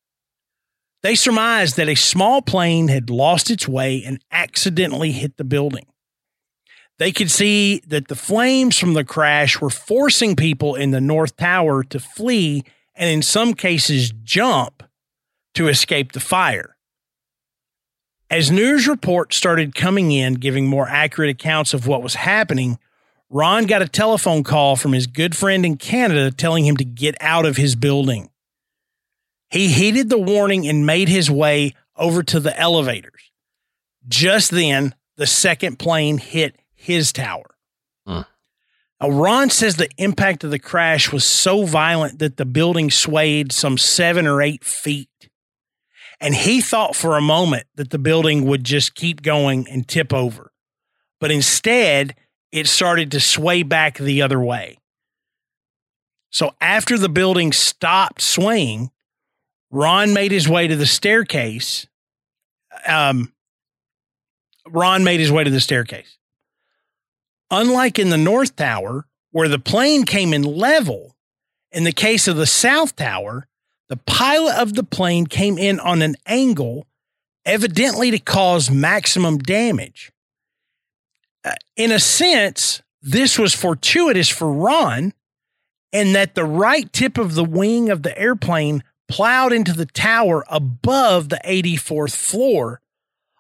[1.03, 5.87] They surmised that a small plane had lost its way and accidentally hit the building.
[6.99, 11.37] They could see that the flames from the crash were forcing people in the North
[11.37, 12.65] Tower to flee
[12.97, 14.83] and, in some cases, jump
[15.55, 16.77] to escape the fire.
[18.29, 22.81] As news reports started coming in giving more accurate accounts of what was happening,
[23.29, 27.17] Ron got a telephone call from his good friend in Canada telling him to get
[27.21, 28.31] out of his building.
[29.51, 33.31] He heeded the warning and made his way over to the elevators.
[34.09, 37.57] Just then, the second plane hit his tower.
[38.07, 38.25] Huh.
[39.01, 43.53] Now, Ron says the impact of the crash was so violent that the building swayed
[43.53, 45.09] some seven or eight feet.
[46.21, 50.15] And he thought for a moment that the building would just keep going and tip
[50.15, 50.53] over.
[51.21, 52.15] But instead,
[52.57, 54.79] it started to sway back the other way.
[56.31, 58.91] So after the building stopped swaying,
[59.71, 61.87] Ron made his way to the staircase.
[62.87, 63.35] Um,
[64.67, 66.17] Ron made his way to the staircase.
[67.51, 71.15] Unlike in the North Tower, where the plane came in level,
[71.73, 73.49] in the case of the South Tower,
[73.91, 76.87] the pilot of the plane came in on an angle,
[77.45, 80.11] evidently to cause maximum damage.
[81.47, 85.13] Uh, in a sense, this was fortuitous for Ron,
[85.93, 90.45] and that the right tip of the wing of the airplane plowed into the tower
[90.49, 92.81] above the 84th floor,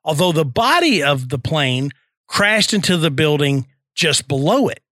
[0.04, 1.90] although the body of the plane
[2.28, 4.82] crashed into the building just below it.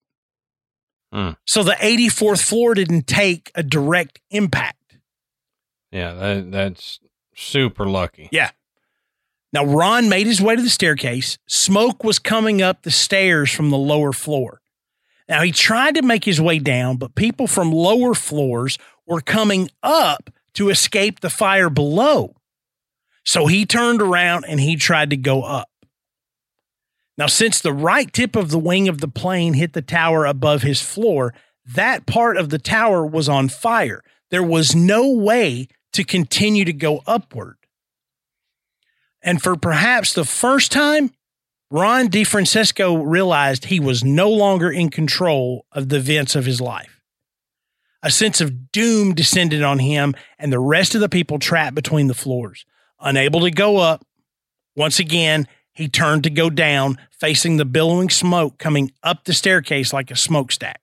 [1.12, 1.30] Hmm.
[1.46, 4.98] So the 84th floor didn't take a direct impact.
[5.92, 6.98] Yeah, that, that's
[7.36, 8.28] super lucky.
[8.32, 8.50] Yeah.
[9.54, 11.38] Now, Ron made his way to the staircase.
[11.46, 14.60] Smoke was coming up the stairs from the lower floor.
[15.28, 19.70] Now, he tried to make his way down, but people from lower floors were coming
[19.80, 22.34] up to escape the fire below.
[23.24, 25.70] So he turned around and he tried to go up.
[27.16, 30.62] Now, since the right tip of the wing of the plane hit the tower above
[30.62, 31.32] his floor,
[31.64, 34.02] that part of the tower was on fire.
[34.32, 37.56] There was no way to continue to go upward.
[39.24, 41.10] And for perhaps the first time,
[41.70, 47.00] Ron DiFrancesco realized he was no longer in control of the events of his life.
[48.02, 52.06] A sense of doom descended on him and the rest of the people trapped between
[52.06, 52.66] the floors.
[53.00, 54.04] Unable to go up,
[54.76, 59.92] once again, he turned to go down, facing the billowing smoke coming up the staircase
[59.92, 60.80] like a smokestack.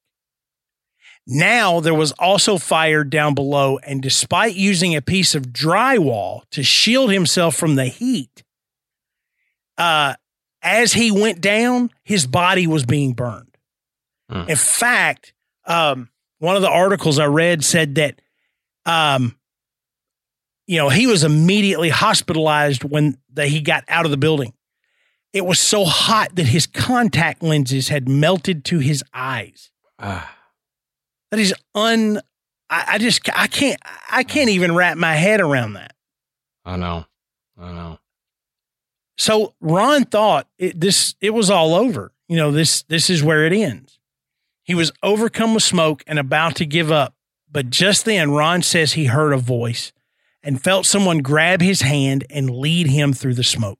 [1.27, 6.63] Now there was also fire down below, and despite using a piece of drywall to
[6.63, 8.43] shield himself from the heat,
[9.77, 10.15] uh,
[10.61, 13.57] as he went down, his body was being burned.
[14.29, 14.49] Hmm.
[14.49, 15.33] In fact,
[15.65, 16.09] um,
[16.39, 18.21] one of the articles I read said that,
[18.85, 19.35] um,
[20.67, 24.53] you know, he was immediately hospitalized when the, he got out of the building.
[25.33, 29.69] It was so hot that his contact lenses had melted to his eyes.
[29.99, 30.35] Ah.
[31.31, 32.19] That is un.
[32.69, 33.79] I, I just I can't
[34.09, 35.93] I can't even wrap my head around that.
[36.63, 37.05] I know,
[37.57, 37.99] I know.
[39.17, 42.11] So Ron thought it, this it was all over.
[42.27, 43.99] You know this this is where it ends.
[44.63, 47.15] He was overcome with smoke and about to give up.
[47.51, 49.91] But just then, Ron says he heard a voice
[50.43, 53.79] and felt someone grab his hand and lead him through the smoke.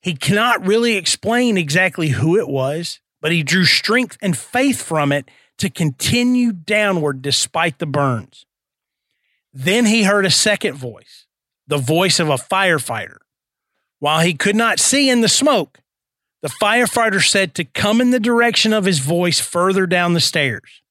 [0.00, 5.12] He cannot really explain exactly who it was, but he drew strength and faith from
[5.12, 5.30] it
[5.62, 8.44] to continue downward despite the burns.
[9.52, 11.26] Then he heard a second voice,
[11.68, 13.18] the voice of a firefighter.
[14.00, 15.78] While he could not see in the smoke,
[16.40, 20.82] the firefighter said to come in the direction of his voice further down the stairs.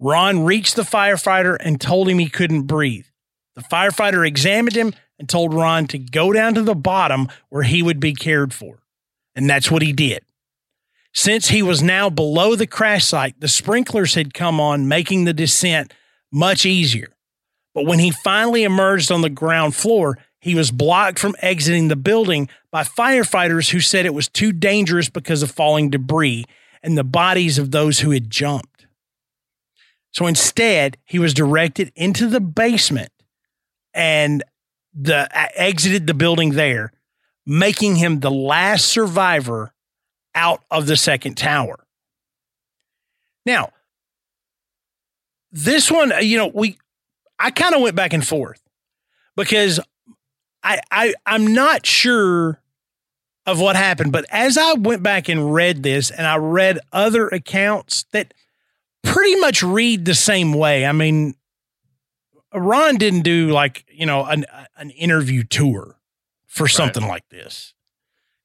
[0.00, 3.06] Ron reached the firefighter and told him he couldn't breathe.
[3.54, 7.80] The firefighter examined him and told Ron to go down to the bottom where he
[7.80, 8.82] would be cared for.
[9.36, 10.24] And that's what he did.
[11.14, 15.34] Since he was now below the crash site, the sprinklers had come on, making the
[15.34, 15.92] descent
[16.32, 17.08] much easier.
[17.74, 21.96] But when he finally emerged on the ground floor, he was blocked from exiting the
[21.96, 26.46] building by firefighters who said it was too dangerous because of falling debris
[26.82, 28.86] and the bodies of those who had jumped.
[30.10, 33.12] So instead, he was directed into the basement
[33.94, 34.42] and
[34.94, 36.92] the uh, exited the building there,
[37.46, 39.72] making him the last survivor
[40.34, 41.86] out of the second tower.
[43.44, 43.70] Now,
[45.50, 46.78] this one, uh, you know, we
[47.38, 48.62] I kind of went back and forth
[49.36, 49.80] because
[50.62, 52.60] I, I I'm not sure
[53.46, 57.26] of what happened, but as I went back and read this, and I read other
[57.28, 58.32] accounts that
[59.02, 60.86] pretty much read the same way.
[60.86, 61.34] I mean,
[62.54, 65.98] Ron didn't do like you know an an interview tour
[66.46, 67.74] for something like this.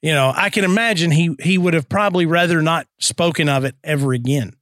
[0.02, 3.76] You know, I can imagine he he would have probably rather not spoken of it
[3.84, 4.54] ever again.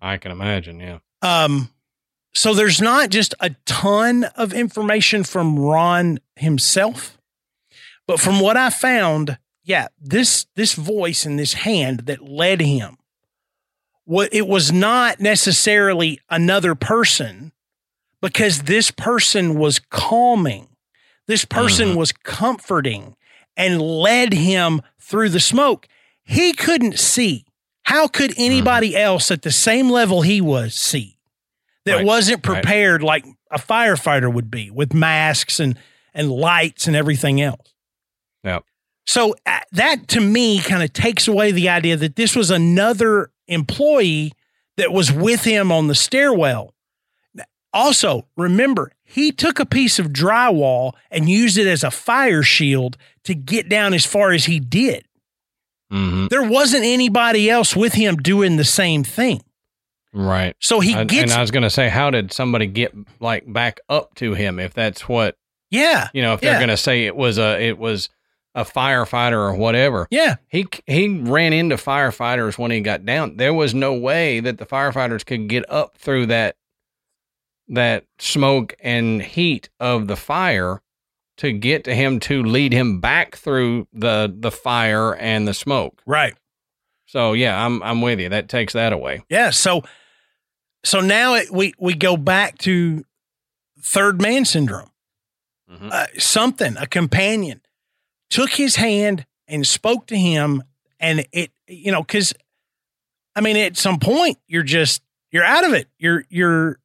[0.00, 0.80] I can imagine.
[0.80, 0.98] Yeah.
[1.22, 1.70] Um,
[2.34, 7.16] so there's not just a ton of information from Ron himself,
[8.08, 12.96] but from what I found, yeah, this this voice and this hand that led him,
[14.04, 17.52] what it was not necessarily another person,
[18.20, 20.66] because this person was calming,
[21.28, 21.96] this person Mhm.
[21.96, 23.14] was comforting,
[23.56, 25.88] and led him through the smoke.
[26.22, 27.44] He couldn't see.
[27.84, 31.18] How could anybody else at the same level he was see?
[31.84, 32.62] That Right, wasn't right.
[32.62, 35.78] prepared like a firefighter would be with masks and
[36.14, 37.74] and lights and everything else.
[38.44, 38.64] Yep.
[39.06, 43.30] So uh, that to me kind of takes away the idea that this was another
[43.48, 44.32] employee
[44.76, 46.74] that was with him on the stairwell.
[47.72, 52.96] Also, remember, he took a piece of drywall and used it as a fire shield
[53.24, 55.04] to get down as far as he did.
[55.90, 59.42] hmm There wasn't anybody else with him doing the same thing.
[60.14, 60.56] Right.
[60.60, 63.50] So he And- gets and I was going to say, how did somebody get like
[63.50, 64.58] back up to him?
[64.58, 65.36] If that's what
[65.70, 68.10] yeah, you know, if they're going to say it was a it was
[68.54, 73.38] a firefighter or whatever, yeah, he he ran into firefighters when he got down.
[73.38, 76.56] There was no way that the firefighters could get up through that
[77.72, 80.80] that smoke and heat of the fire
[81.38, 86.00] to get to him to lead him back through the the fire and the smoke.
[86.06, 86.34] right.
[87.06, 88.28] So yeah, I'm I'm with you.
[88.30, 89.22] That takes that away.
[89.28, 89.50] Yeah.
[89.50, 89.82] So
[90.84, 93.04] so now it, we we go back to
[93.82, 94.90] third man syndrome.
[95.70, 95.92] Mhm.
[95.92, 97.60] Uh, something a companion
[98.30, 100.62] took his hand and spoke to him,
[101.00, 102.32] and it you know because
[103.36, 105.88] I mean at some point you're just you're out of it.
[105.98, 106.78] You're you're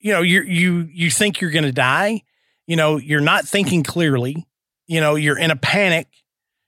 [0.00, 2.22] you know you you you think you're going to die.
[2.66, 4.46] You know you're not thinking clearly.
[4.86, 6.08] You know you're in a panic.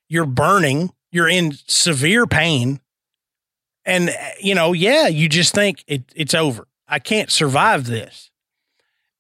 [0.09, 0.93] You're burning.
[1.13, 2.81] You're in severe pain.
[3.85, 6.67] And uh, you know, yeah, you just think it, it's over.
[6.89, 8.31] I can't survive this.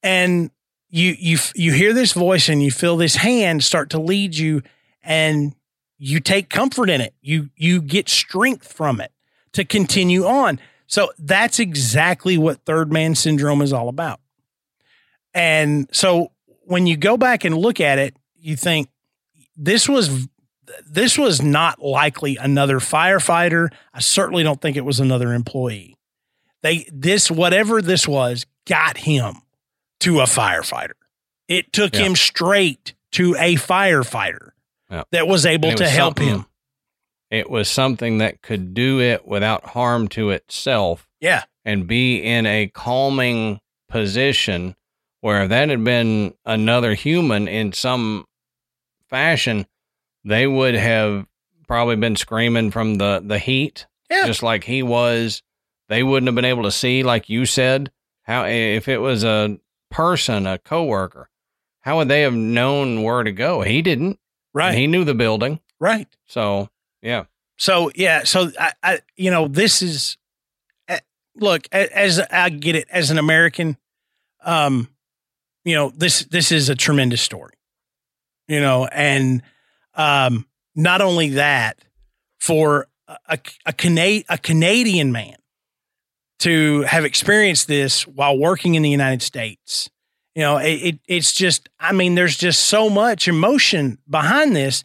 [0.02, 0.50] And
[0.88, 4.62] you you you hear this voice and you feel this hand start to lead you,
[5.02, 5.54] and
[5.98, 7.14] you take comfort in it.
[7.20, 9.12] You you get strength from it
[9.52, 10.60] to continue on.
[10.90, 14.18] So that's exactly what third man syndrome is all about.
[15.32, 16.32] And so
[16.64, 18.88] when you go back and look at it, you think
[19.56, 20.26] this was
[20.84, 23.68] this was not likely another firefighter.
[23.94, 25.96] I certainly don't think it was another employee.
[26.62, 29.36] They this whatever this was got him
[30.00, 30.92] to a firefighter.
[31.46, 32.00] It took Yeah.
[32.02, 34.50] him straight to a firefighter
[34.90, 35.04] Yeah.
[35.12, 36.46] that was able to was help him.
[37.30, 41.44] It was something that could do it without harm to itself Yeah.
[41.64, 44.74] and be in a calming position
[45.20, 48.24] where if that had been another human in some
[49.08, 49.66] fashion,
[50.24, 51.26] they would have
[51.66, 54.26] probably been screaming from the, the heat, Yeah.
[54.26, 55.42] just like he was.
[55.88, 57.90] They wouldn't have been able to see, like you said,
[58.22, 59.58] how if it was a
[59.90, 61.28] person, a coworker,
[61.80, 63.62] how would they have known where to go?
[63.62, 64.18] He didn't.
[64.54, 64.68] right.
[64.70, 65.60] And he knew the building.
[65.80, 66.06] right.
[66.26, 66.68] So
[67.02, 67.24] yeah.
[67.56, 70.16] So yeah, so I, I you know, this is
[70.88, 71.00] eh,
[71.36, 73.76] look as I get it as an American,
[74.44, 74.88] um,
[75.64, 77.54] you know this this is a tremendous story,
[78.48, 79.42] you know, and
[79.94, 81.78] um, not only that,
[82.38, 85.36] for a a, a, Cana- a Canadian man
[86.38, 89.90] to have experienced this while working in the United States,
[90.34, 94.84] you know, it, it it's just I mean, there's just so much emotion behind this.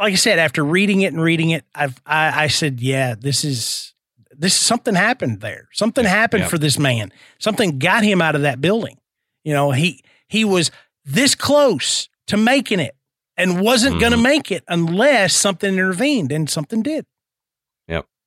[0.00, 3.44] Like I said, after reading it and reading it, I've I, I said, yeah, this
[3.44, 3.94] is
[4.30, 5.68] this something happened there.
[5.72, 7.12] Something happened for this man.
[7.38, 8.98] Something got him out of that building.
[9.44, 10.70] You know, he he was
[11.04, 12.94] this close to making it
[13.36, 17.06] and wasn't going to make it unless something intervened, and something did.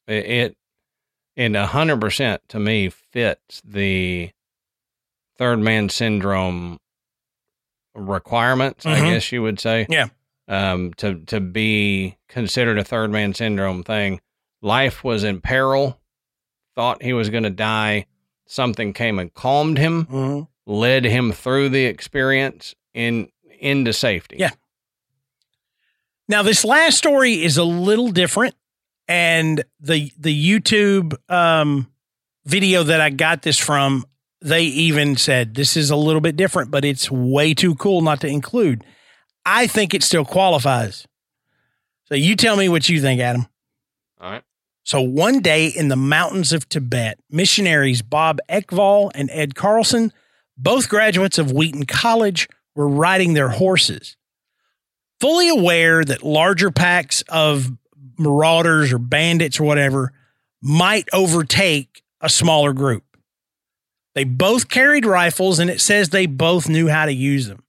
[0.07, 0.57] It, it
[1.37, 4.31] and a hundred percent to me fits the
[5.37, 6.79] third man syndrome
[7.93, 9.13] requirements, I Mhm.
[9.13, 9.85] guess you would say.
[9.89, 10.07] Yeah.
[10.51, 14.19] Um, to to be considered a third man syndrome thing,
[14.61, 15.97] life was in peril.
[16.75, 18.05] Thought he was going to die.
[18.47, 23.29] Something came and calmed him, led him through the experience in
[23.59, 24.35] into safety.
[24.39, 24.49] Yeah.
[26.27, 28.55] Now, this last story is a little different,
[29.07, 31.89] and the the YouTube um,
[32.45, 34.05] video that I got this from,
[34.41, 38.19] they even said this is a little bit different, but it's way too cool not
[38.19, 38.83] to include.
[39.45, 41.07] I think it still qualifies.
[42.05, 43.47] So you tell me what you think, Adam.
[44.19, 44.43] All right.
[44.83, 50.11] So one day in the mountains of Tibet, missionaries Bob Ekvall and Ed Carlson
[50.57, 54.17] Both graduates of Wheaton College were riding their horses,
[55.19, 57.71] fully aware that larger packs of
[58.17, 60.13] marauders or bandits or whatever
[60.61, 63.03] might overtake a smaller group.
[64.13, 67.63] They both carried rifles, and it says they both knew how to use them.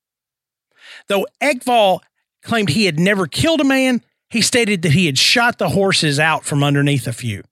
[1.13, 2.01] Though Ekvall
[2.43, 6.19] claimed he had never killed a man, he stated that he had shot the horses
[6.19, 7.43] out from underneath a few.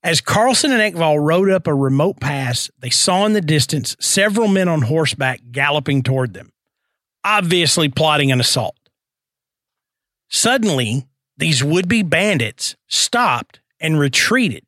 [0.00, 4.46] As Carlson and Ekvall rode up a remote pass, they saw in the distance several
[4.46, 6.52] men on horseback galloping toward them,
[7.24, 8.78] obviously plotting an assault.
[10.30, 14.64] Suddenly, these would be bandits stopped and retreated.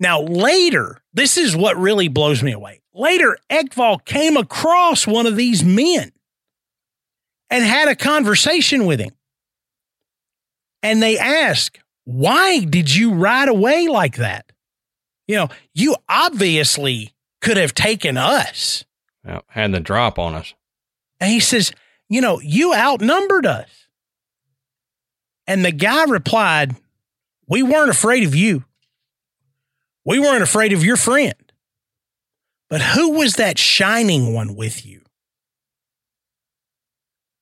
[0.00, 2.80] Now, later, this is what really blows me away.
[2.94, 6.12] Later, Ekvall came across one of these men
[7.50, 9.12] and had a conversation with him.
[10.82, 14.52] And they asked, Why did you ride away like that?
[15.26, 18.84] You know, you obviously could have taken us.
[19.24, 20.54] Yeah, had the drop on us.
[21.18, 21.72] And he says,
[22.08, 23.88] You know, you outnumbered us.
[25.46, 26.76] And the guy replied,
[27.48, 28.64] We weren't afraid of you.
[30.04, 31.34] We weren't afraid of your friend.
[32.74, 35.02] But who was that shining one with you?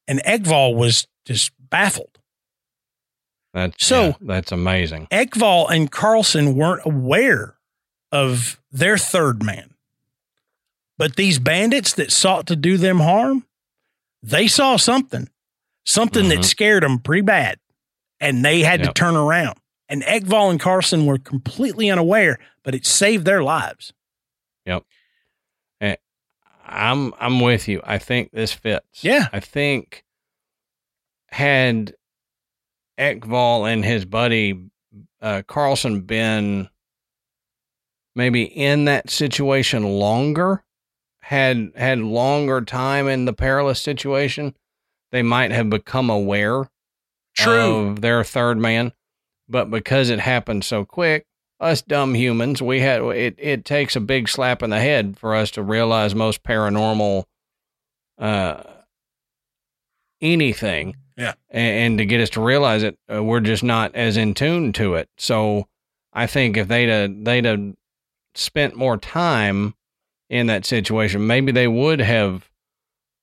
[0.07, 2.19] And Ekvall was just baffled.
[3.55, 5.07] That's So- yeah, that's amazing.
[5.11, 7.57] Ekvall and Carlson weren't aware
[8.11, 9.73] of their third man.
[10.99, 13.47] But these bandits that sought to do them harm,
[14.23, 15.31] they saw something,
[15.87, 16.45] something that Mhm.
[16.45, 17.59] scared them pretty bad.
[18.21, 19.59] And they had to turn around.
[19.89, 23.95] And Ekvall and Carlson were completely unaware, but it saved their lives.
[26.65, 27.81] I'm I'm with you.
[27.85, 29.03] I think this fits.
[29.03, 29.29] Yeah.
[29.33, 30.05] I think
[31.29, 31.95] had
[32.99, 34.71] Ekvall and his buddy
[35.21, 36.69] uh, Carlson been
[38.15, 40.65] maybe in that situation longer,
[41.21, 44.55] had had longer time in the perilous situation,
[45.11, 46.69] they might have become aware
[47.35, 47.87] True.
[47.89, 48.93] of their third man.
[49.49, 51.27] But because it happened so quick,
[51.63, 53.35] us dumb humans, we had it.
[53.39, 57.25] It takes a big slap in the head for us to realize most paranormal,
[58.19, 58.63] uh,
[60.21, 61.35] anything, Yeah.
[61.51, 64.73] and, and to get us to realize it, uh, we're just not as in tune
[64.75, 65.09] to it.
[65.19, 65.69] So,
[66.13, 67.75] I think if they'd have, they'd have
[68.35, 69.75] spent more time
[70.29, 72.49] in that situation, maybe they would have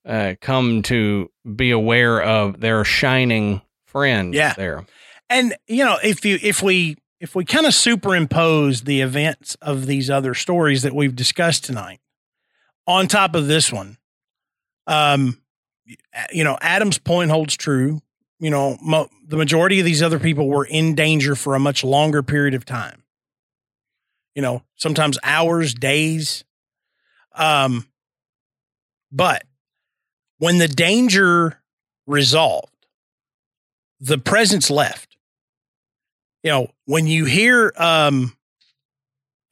[0.06, 4.54] uh, come to be aware of their shining friend Yeah.
[4.54, 4.86] there.
[5.28, 9.86] And you know, if you if we if we kind of superimpose the events of
[9.86, 12.00] these other stories that we've discussed tonight
[12.86, 13.98] on top of this one,
[14.86, 15.40] um,
[16.32, 18.00] you know, Adam's point holds true.
[18.38, 21.84] You know, mo- the majority of these other people were in danger for a much
[21.84, 23.02] longer period of time.
[24.34, 26.42] You know, sometimes hours, days.
[27.34, 27.86] Um,
[29.12, 29.44] but
[30.38, 31.60] when the danger
[32.06, 32.86] resolved,
[34.00, 35.09] the presence left
[36.42, 38.36] you know, when you hear um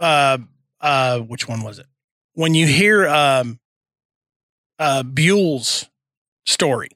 [0.00, 0.38] uh
[0.80, 1.86] uh which one was it?
[2.34, 3.58] When you hear um
[4.78, 5.88] uh Buhl's
[6.46, 6.90] story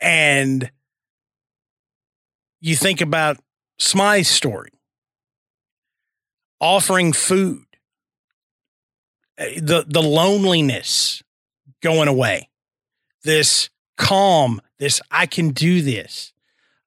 [0.00, 0.70] and
[2.60, 3.38] you think about
[3.78, 4.70] Smythe's story,
[6.60, 7.64] offering food,
[9.38, 11.22] eh, the the loneliness
[11.82, 12.48] going away,
[13.24, 16.32] this calm, this I can do this,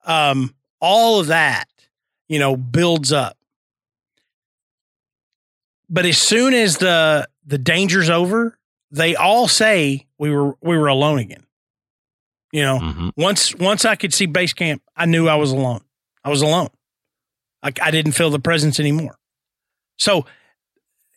[0.06, 1.68] um, all of that
[2.28, 3.38] you know, builds up.
[5.90, 8.58] But as soon as the the danger's over,
[8.92, 11.46] they all say we were we were alone again.
[12.52, 13.10] You know, Mm-hmm.
[13.18, 15.82] once once I could see base camp, I knew I was alone.
[16.24, 16.70] I was alone.
[17.62, 19.18] I, I didn't feel the presence anymore.
[19.98, 20.26] So,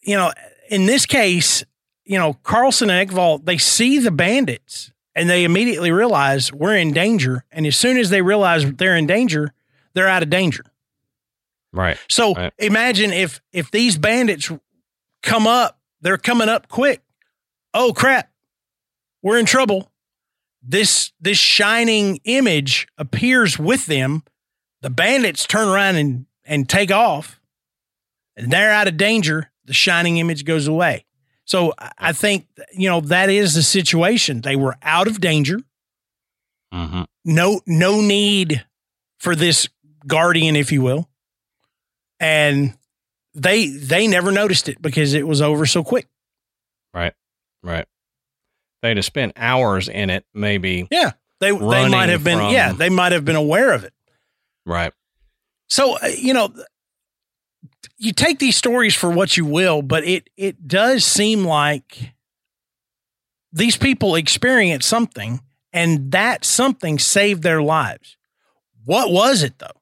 [0.03, 0.33] you know,
[0.71, 1.65] in this case,
[2.05, 6.93] you know, Carlson and Ekvall, they see the bandits and they immediately realize we're in
[6.93, 7.45] danger.
[7.51, 9.53] And as soon as they realize they're in danger,
[9.95, 10.65] they're out of danger.
[11.73, 11.99] Right.
[12.09, 12.53] So Right.
[12.59, 14.51] imagine if if these bandits
[15.23, 17.03] come up, they're coming up quick.
[17.75, 18.31] Oh crap.
[19.23, 19.91] We're in trouble.
[20.63, 24.23] This this shining image appears with them.
[24.81, 27.41] The bandits turn around and and take off.
[28.37, 29.51] And they're out of danger.
[29.65, 31.05] The shining image goes away.
[31.45, 34.41] So I- think you know that is the situation.
[34.41, 35.61] They were out of danger.
[36.73, 37.03] Mm-hmm.
[37.25, 38.65] No no need
[39.19, 39.69] for this
[40.07, 41.09] guardian if you will.
[42.21, 42.75] And
[43.35, 46.09] they they never noticed it because it was over so quick.
[46.95, 47.15] Right.
[47.63, 47.87] Right.
[48.83, 50.89] They'd have spent hours in it, maybe.
[50.91, 51.13] Yeah.
[51.41, 53.93] They they might have been from- yeah, they might have been aware of it.
[54.67, 54.93] Right.
[55.69, 56.53] So, uh, you know,
[57.97, 62.15] you take these stories for what you will, but it it does seem like
[63.53, 65.41] these people experience something
[65.73, 68.17] and that something saved their lives.
[68.85, 69.81] What was it though?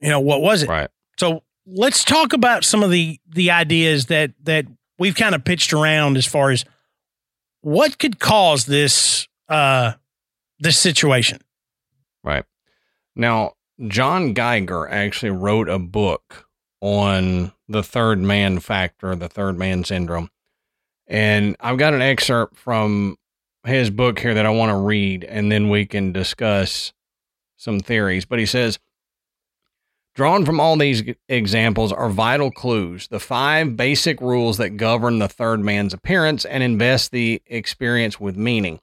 [0.00, 0.68] You know, what was it?
[0.68, 0.90] Right.
[1.18, 4.66] So let's talk about some of the the ideas that that
[4.98, 6.64] we've kind of pitched around as far as
[7.60, 9.92] what could cause this uh
[10.58, 11.40] this situation.
[12.22, 12.44] Right.
[13.16, 13.52] Now,
[13.88, 16.46] John Geiger actually wrote a book
[16.80, 20.30] on the third man factor, the third man syndrome.
[21.06, 23.16] And I've got an excerpt from
[23.66, 26.92] his book here that I want to read, and then we can discuss
[27.56, 28.24] some theories.
[28.24, 28.78] But he says,
[30.14, 35.28] Drawn from all these examples are vital clues, the five basic rules that govern the
[35.28, 38.78] third man's appearance and invest the experience with meaning.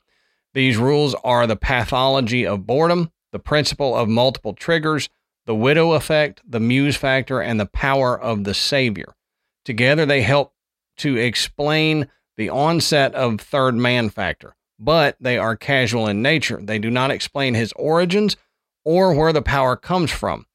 [0.53, 5.07] These rules are the pathology of boredom, the principle of multiple triggers,
[5.45, 9.15] the widow effect, the muse factor, and the power of the savior.
[9.63, 10.53] Together, they help
[10.97, 16.59] to explain the onset of third man factor, but they are casual in nature.
[16.61, 18.35] They do not explain his origins
[18.83, 20.45] or where the power comes from.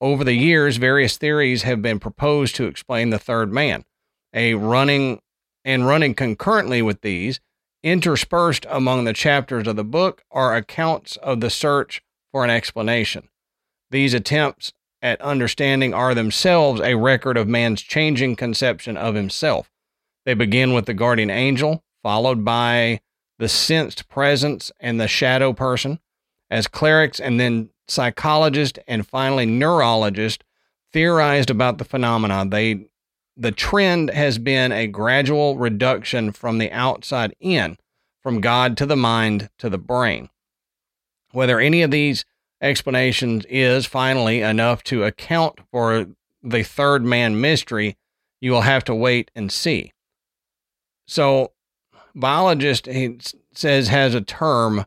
[0.00, 3.84] Over the years, various theories have been proposed to explain the third man.
[4.34, 5.20] A running
[5.64, 7.40] and running concurrently with these,
[7.82, 13.28] interspersed among the chapters of the book, are accounts of the search for an explanation.
[13.90, 19.70] These attempts at understanding are themselves a record of man's changing conception of himself.
[20.24, 23.00] They begin with the guardian angel, followed by
[23.38, 26.00] the sensed presence and the shadow person.
[26.50, 30.44] As clerics and then psychologists and finally neurologist
[30.92, 32.86] theorized about the phenomena, they
[33.36, 37.76] the trend has been a gradual reduction from the outside in,
[38.22, 40.30] from God to the mind to the brain.
[41.32, 42.24] Whether any of these
[42.62, 46.06] explanations is finally enough to account for
[46.42, 47.98] the third man mystery,
[48.40, 49.92] you will have to wait and see.
[51.06, 51.52] So,
[52.14, 53.18] biologist he
[53.52, 54.86] says has a term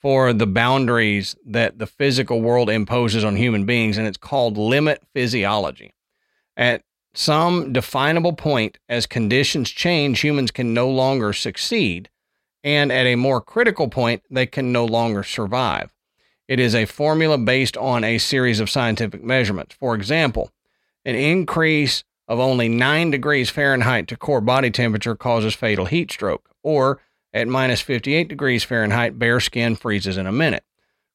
[0.00, 5.02] for the boundaries that the physical world imposes on human beings, and it's called limit
[5.12, 5.92] physiology.
[6.56, 6.82] At
[7.12, 12.08] some definable point, as conditions change, humans can no longer succeed,
[12.64, 15.90] and at a more critical point, they can no longer survive.
[16.48, 19.74] It is a formula based on a series of scientific measurements.
[19.74, 20.50] For example,
[21.04, 26.48] an increase of only 9 degrees Fahrenheit to core body temperature causes fatal heat stroke,
[26.62, 27.00] or
[27.32, 30.64] at minus 58 degrees Fahrenheit, bare skin freezes in a minute.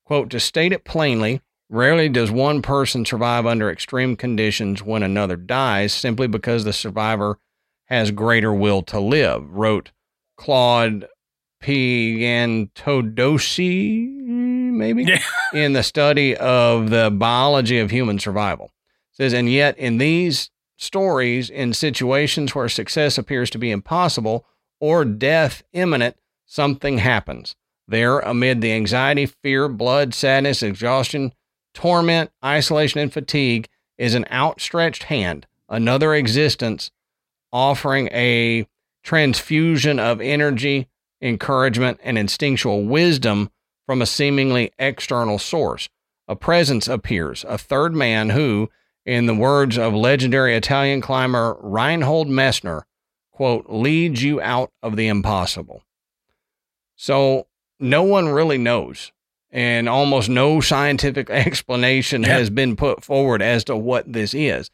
[0.05, 5.35] Quote, to state it plainly, rarely does one person survive under extreme conditions when another
[5.35, 7.39] dies simply because the survivor
[7.85, 9.91] has greater will to live, wrote
[10.37, 11.07] Claude
[11.61, 12.69] Piantadosi,
[14.71, 15.07] maybe,
[15.53, 18.65] in the study of the biology of human survival.
[19.11, 24.45] It says, and yet in these stories, in situations where success appears to be impossible,
[24.79, 27.55] or death imminent, something happens.
[27.87, 31.33] There, amid the anxiety, fear, blood, sadness, exhaustion,
[31.73, 36.91] torment, isolation, and fatigue, is an outstretched hand, another existence
[37.53, 38.67] offering a
[39.03, 40.89] transfusion of energy,
[41.21, 43.49] encouragement, and instinctual wisdom
[43.85, 45.87] from a seemingly external source.
[46.27, 48.69] A presence appears, a third man who,
[49.05, 52.81] in the words of legendary Italian climber Reinhold Messner,
[53.35, 55.83] quote, leads you out of the impossible.
[56.95, 57.47] So
[57.79, 59.11] no one really knows.
[59.51, 62.29] And almost no scientific explanation yeah.
[62.29, 64.71] has been put forward as to what this is.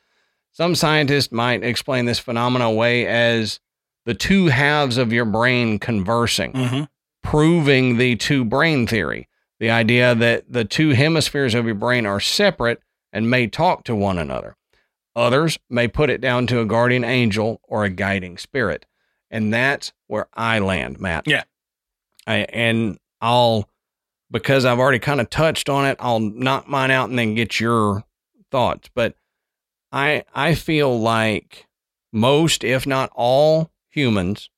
[0.52, 3.60] Some scientists might explain this phenomenon away as
[4.06, 6.84] the two halves of your brain conversing, mm-hmm.
[7.24, 9.28] proving the two brain theory.
[9.60, 12.82] The idea that the two hemispheres of your brain are separate
[13.14, 14.56] and may talk to one another.
[15.16, 18.86] Others may put it down to a guardian angel or a guiding spirit.
[19.30, 21.28] And that's where I land, Matt.
[21.28, 21.44] Yeah.
[22.28, 23.70] I, and I'll,
[24.30, 27.60] because I've already kind of touched on it, I'll knock mine out and then get
[27.60, 28.04] your
[28.52, 28.90] thoughts.
[28.94, 29.16] But
[29.92, 31.68] I, I feel like
[32.14, 34.50] most, if not all humans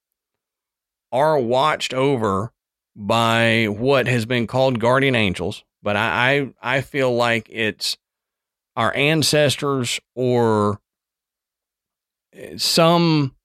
[1.12, 2.52] are watched over
[2.96, 5.64] by what has been called guardian angels.
[5.82, 7.98] But I, I, I feel like it's
[8.76, 10.80] our ancestors or
[12.34, 13.36] eh, some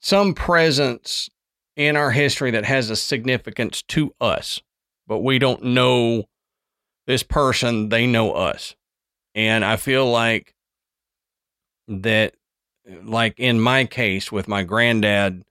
[0.00, 1.28] some presence
[1.76, 4.60] in our history that has a significance to us
[5.06, 6.24] but we don't know
[7.08, 8.76] this person they know us.
[9.34, 10.54] And i feel like
[11.88, 12.34] that
[13.04, 15.44] like in my case with my granddad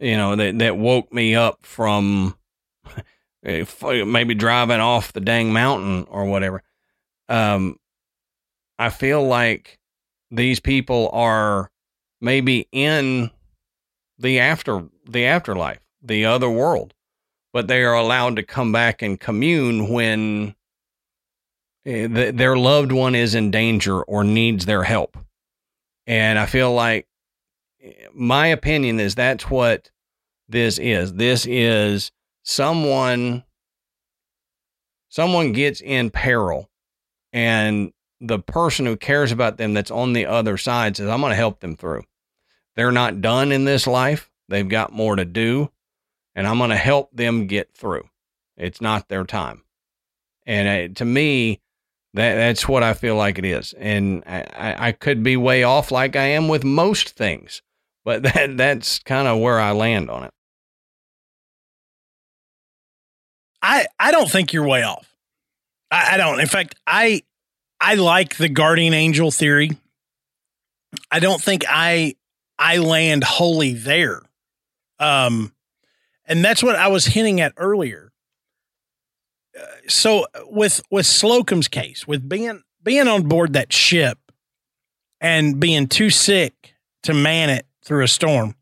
[0.00, 2.36] you know that that woke me up from
[3.44, 3.64] eh,
[4.04, 6.62] maybe driving off the dang mountain or whatever
[7.30, 7.76] um,
[8.78, 9.78] I feel like
[10.30, 11.70] these people are
[12.20, 13.30] maybe in
[14.18, 16.92] the after the afterlife, the other world,
[17.52, 20.54] but they are allowed to come back and commune when
[21.86, 25.16] eh, their loved one is in danger or needs their help.
[26.06, 27.06] And I feel like
[27.82, 29.90] eh, my opinion is that's what
[30.48, 31.14] this is.
[31.14, 32.10] This is
[32.42, 33.44] someone
[35.08, 36.69] someone gets in peril
[37.32, 41.30] and the person who cares about them that's on the other side says, I'm going
[41.30, 42.04] to help them through.
[42.76, 44.30] They're not done in this life.
[44.48, 45.70] They've got more to do,
[46.34, 48.08] and I'm going to help them get through.
[48.56, 49.62] It's not their time.
[50.44, 51.60] And uh, to me,
[52.14, 53.72] that that's what I feel like it is.
[53.74, 57.62] And I, I could be way off like I am with most things,
[58.04, 60.34] but that that's kind of where I land on it.
[63.62, 65.09] I, I don't think you're way off.
[65.90, 66.40] I, I don't.
[66.40, 67.22] In fact, I
[67.80, 69.70] I like the guardian angel theory.
[71.10, 72.14] I don't think I
[72.58, 74.22] I land wholly there.
[74.98, 75.52] Um,
[76.26, 78.12] and that's what I was hinting at earlier.
[79.58, 84.18] Uh, so with with Slocum's case, with being being on board that ship
[85.20, 88.54] and being too sick to man it through a storm,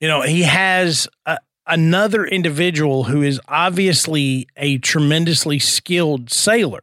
[0.00, 6.82] you know, he has a, another individual who is obviously a tremendously skilled sailor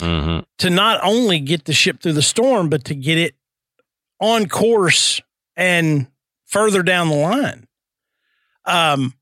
[0.00, 0.40] mm-hmm.
[0.58, 3.34] to not only get the ship through the storm, but to get it
[4.20, 5.20] on course
[5.56, 6.06] and
[6.46, 7.66] further down the line.
[8.64, 9.14] Um,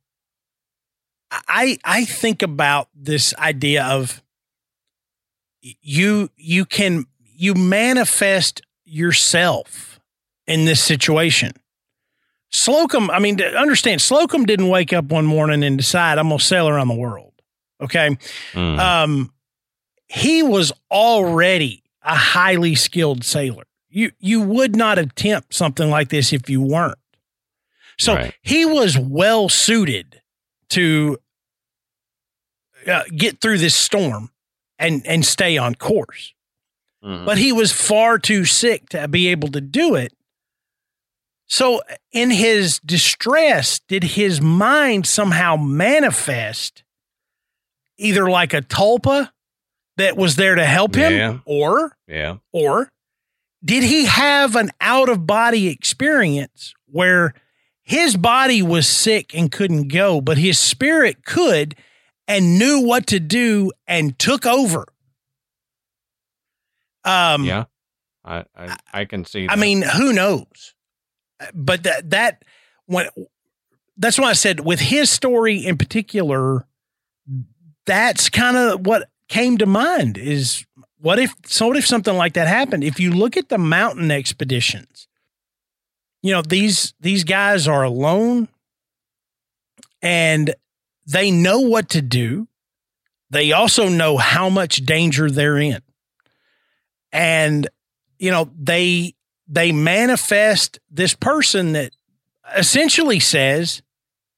[1.30, 4.22] I I think about this idea of
[5.60, 10.00] you you can you manifest yourself
[10.46, 11.52] in this situation.
[12.50, 16.68] Slocum, I mean, understand, Slocum didn't wake up one morning and decide I'm gonna sail
[16.68, 17.32] around the world.
[17.80, 18.16] Okay.
[18.52, 18.78] Mm.
[18.78, 19.32] Um,
[20.06, 23.64] he was already a highly skilled sailor.
[23.90, 26.98] You you would not attempt something like this if you weren't.
[27.98, 28.34] So right.
[28.42, 30.20] he was well suited
[30.70, 31.18] to
[32.86, 34.30] uh, get through this storm
[34.78, 36.34] and and stay on course.
[37.04, 37.24] Mm-hmm.
[37.24, 40.12] But he was far too sick to be able to do it.
[41.48, 41.80] So
[42.12, 46.84] in his distress, did his mind somehow manifest
[47.96, 49.30] either like a tulpa
[49.96, 51.38] that was there to help him yeah.
[51.44, 52.88] or yeah or
[53.64, 57.34] did he have an out of body experience where
[57.82, 61.74] his body was sick and couldn't go but his spirit could
[62.28, 64.86] and knew what to do and took over
[67.04, 67.64] um yeah
[68.24, 69.52] i i, I can see that.
[69.52, 70.74] i mean who knows
[71.54, 72.44] but that that
[72.86, 73.08] when
[73.96, 76.66] that's why i said with his story in particular
[77.86, 80.64] that's kind of what came to mind is
[81.00, 82.82] what if so what if something like that happened?
[82.82, 85.08] If you look at the mountain expeditions
[86.22, 88.48] you know these these guys are alone
[90.02, 90.54] and
[91.06, 92.48] they know what to do.
[93.30, 95.80] They also know how much danger they're in.
[97.12, 97.68] And
[98.18, 99.14] you know they
[99.48, 101.92] they manifest this person that
[102.56, 103.82] essentially says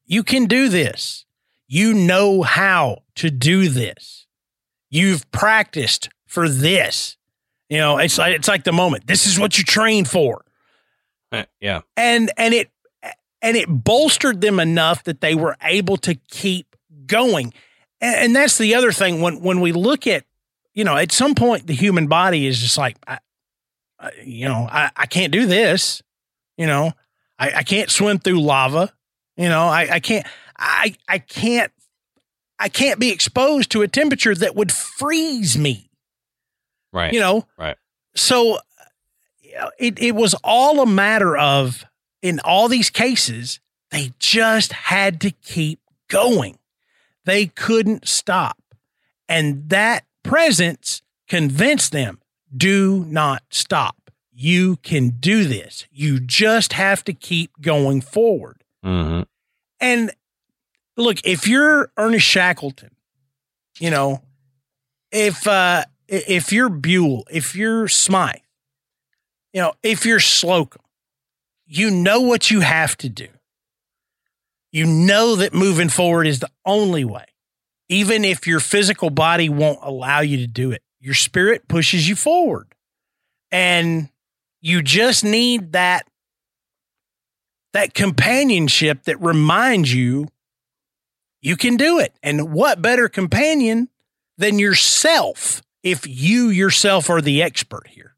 [0.06, 1.24] you can do this
[1.66, 4.20] you know how to do this
[4.90, 7.16] You've practiced for this.
[7.68, 9.06] You know, it's like it's like the moment.
[9.06, 10.44] This is what you train for.
[11.30, 11.82] Uh, yeah.
[11.96, 12.70] And and it
[13.40, 16.74] and it bolstered them enough that they were able to keep
[17.06, 17.54] going.
[18.00, 20.24] And, and that's the other thing when when we look at,
[20.74, 23.18] you know, at some point the human body is just like, I, I,
[24.24, 26.02] you know, I, I can't do this.
[26.56, 26.92] You know,
[27.38, 28.92] I, I can't swim through lava.
[29.36, 30.26] You know, I, I can't
[30.58, 31.72] I I can't
[32.58, 35.90] I can't be exposed to a temperature that would freeze me.
[36.92, 37.12] Right.
[37.12, 37.46] You know?
[37.58, 37.76] Right.
[38.14, 38.58] So
[39.78, 41.84] it, it was all a matter of,
[42.22, 43.60] in all these cases,
[43.90, 46.58] they just had to keep going.
[47.24, 48.58] They couldn't stop.
[49.28, 52.20] And that presence convinced them
[52.54, 53.96] do not stop.
[54.32, 55.86] You can do this.
[55.90, 58.64] You just have to keep going forward.
[58.84, 59.22] Mm-hmm.
[59.80, 60.10] And
[60.96, 62.90] look, if you're Ernest Shackleton,
[63.78, 64.22] you know,
[65.10, 68.36] if uh if you're Buhl, if you're Smythe,
[69.52, 70.82] you know, if you're Slocum,
[71.66, 73.28] you know what you have to do.
[74.72, 77.26] You know that moving forward is the only way.
[77.88, 82.14] Even if your physical body won't allow you to do it, your spirit pushes you
[82.14, 82.66] forward.
[83.50, 84.10] And
[84.60, 86.06] you just need that
[87.72, 90.28] that companionship that reminds you
[91.40, 92.14] you can do it.
[92.22, 93.88] And what better companion
[94.36, 98.14] than yourself if you yourself are the expert here?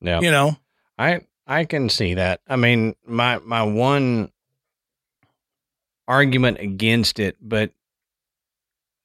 [0.00, 0.20] Yeah.
[0.20, 0.56] You know,
[0.98, 2.40] I I can see that.
[2.48, 4.32] I mean, my my one
[6.08, 7.70] argument against it, but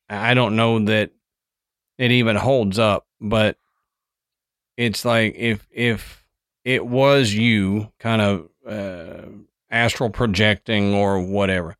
[0.10, 1.12] I don't know that
[1.98, 3.58] it even holds up, but
[4.78, 6.26] it's like if if
[6.64, 9.28] it was you kind of uh,
[9.70, 11.76] astral projecting or whatever,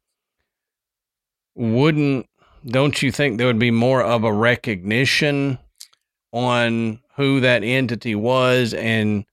[1.56, 2.28] wouldn't
[2.66, 5.60] don't you think there would be more of a recognition
[6.32, 9.26] on who that entity was and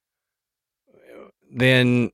[1.50, 2.10] then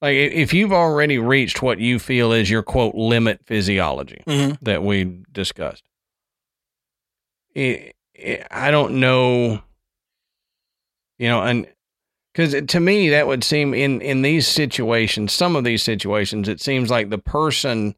[0.00, 4.58] like if you've already reached what you feel is your quote limit physiology Mhm.
[4.62, 5.82] that we discussed
[7.54, 9.62] it, it, i don't know
[11.18, 11.66] you know and
[12.32, 16.60] because to me that would seem in in these situations some of these situations it
[16.60, 17.94] seems like the person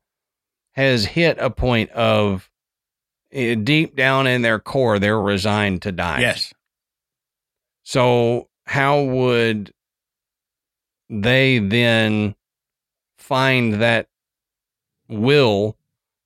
[0.72, 2.50] has hit a point of
[3.32, 6.52] eh, deep down in their core they're resigned to die yes.
[7.82, 9.72] so how would
[11.08, 12.34] they then
[13.18, 14.08] find that
[15.08, 15.76] will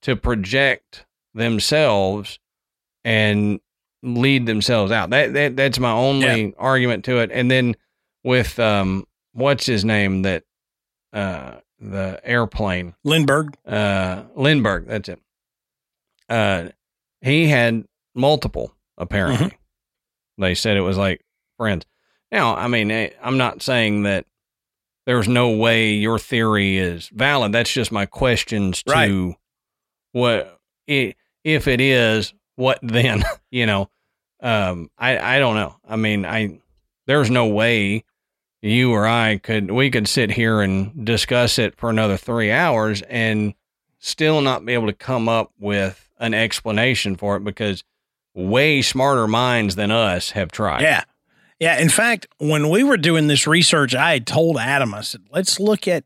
[0.03, 2.39] to project themselves
[3.05, 3.61] and
[4.03, 5.11] lead themselves out?
[5.11, 7.31] That, that that's my only argument to it.
[7.33, 7.77] And then
[8.25, 10.45] with um what's his name that
[11.13, 13.57] uh the airplane Lindbergh.
[13.67, 15.21] uh Lindbergh, that's it.
[16.29, 16.69] Uh
[17.21, 17.85] he had
[18.15, 19.57] multiple apparently.
[20.39, 21.25] They said it was like
[21.57, 21.85] friends.
[22.31, 24.27] Now, I mean, eh, I'm not saying that
[25.07, 27.53] there's no way your theory is valid.
[27.53, 29.35] That's just my questions to Right.
[30.13, 31.15] what i
[31.45, 33.25] if it is, what then?
[33.51, 33.89] you know,
[34.41, 35.77] um, I I don't know.
[35.89, 36.59] I mean, I
[37.07, 38.05] there's no way
[38.61, 43.03] you or I could we could sit here and discuss it for another three hours
[43.03, 43.55] and
[43.99, 47.85] still not be able to come up with an explanation for it because
[48.35, 50.83] way smarter minds than us have tried.
[50.83, 51.05] Yeah.
[51.61, 51.79] Yeah.
[51.79, 55.59] In fact, when we were doing this research, I had told Adam, I said, let's
[55.59, 56.05] look at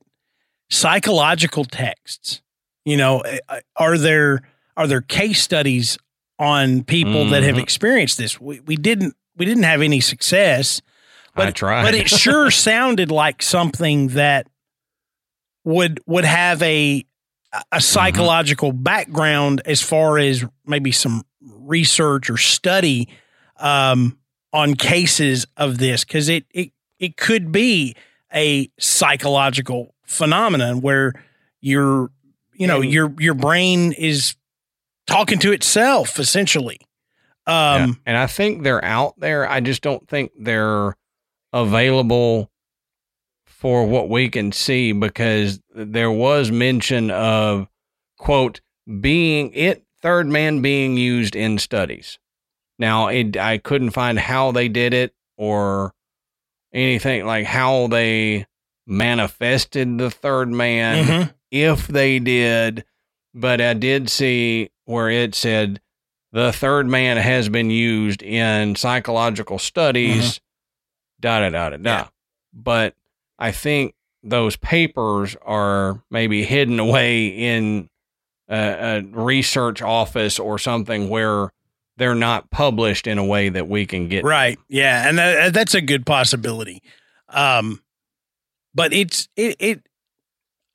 [0.70, 2.42] psychological texts.
[2.84, 4.42] You know, uh, are there
[4.76, 5.98] are there case studies
[6.42, 7.62] on people that have Mhm.
[7.62, 8.40] experienced this?
[8.40, 10.82] We, we didn't we didn't have any success,
[11.36, 11.84] I but tried.
[11.84, 14.46] but it sure sounded like something that
[15.64, 17.04] would would have a
[17.70, 23.08] a psychological background as far as maybe some research or study
[23.58, 24.18] um,
[24.54, 27.94] on cases of this because it it it could be
[28.34, 31.12] a psychological phenomenon where
[31.60, 32.10] your
[32.54, 34.34] you know your your brain is
[35.06, 36.78] talking to itself essentially.
[37.46, 37.74] Yeah.
[37.74, 39.48] Um, and I think they're out there.
[39.48, 40.96] I just don't think they're
[41.52, 42.50] available
[43.46, 47.68] for what we can see because there was mention of
[48.18, 48.60] quote
[49.00, 52.18] being it third man being used in studies.
[52.78, 55.94] Now, it, I couldn't find how they did it or
[56.72, 58.46] anything like how they
[58.86, 61.34] manifested the third man mhm.
[61.50, 62.84] if they did,
[63.34, 65.80] but I did see where it said
[66.32, 70.40] the third man has been used in psychological studies,
[71.20, 72.08] da da da da da.
[72.52, 72.94] But
[73.38, 77.88] I think those papers are maybe hidden away in
[78.48, 81.50] a, a research office or something where
[81.96, 84.24] they're not published in a way that we can get.
[84.24, 84.58] Right.
[84.68, 86.82] Yeah, and that, that's a good possibility.
[87.28, 87.82] Um,
[88.74, 89.86] but it's it it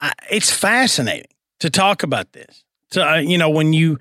[0.01, 1.27] I- it's fascinating
[1.59, 2.63] to talk about this.
[2.91, 3.97] So uh, you know when you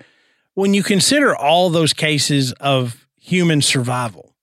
[0.53, 4.35] when you consider all those cases of human survival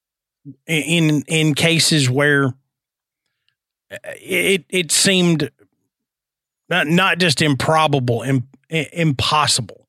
[0.66, 2.54] in in cases where
[3.90, 5.50] uh, it it seemed
[6.68, 9.88] not not just improbable im, impossible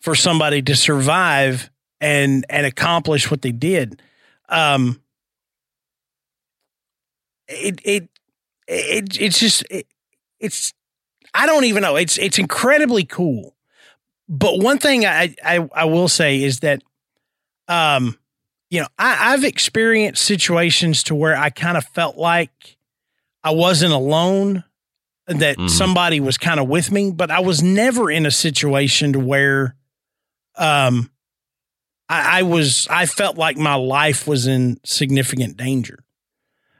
[0.00, 4.02] for somebody to survive and and accomplish what they did
[4.48, 5.00] um
[7.48, 8.08] it it
[8.66, 9.86] it it's just it,
[10.38, 10.72] it's
[11.34, 13.54] i don't even know it's it's incredibly cool
[14.28, 16.82] but one thing i i, I will say is that
[17.68, 18.18] um
[18.70, 22.76] you know I, i've experienced situations to where i kind of felt like
[23.44, 24.64] i wasn't alone
[25.26, 25.70] that Mhm.
[25.70, 29.76] somebody was kind of with me but i was never in a situation to where
[30.56, 31.10] um
[32.08, 36.02] I, I was I felt like my life was in significant danger.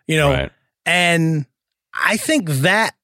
[0.08, 0.52] You know, Right.
[0.84, 1.46] and
[1.94, 2.96] I think that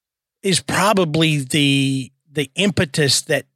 [0.47, 3.47] is probably the the impetus that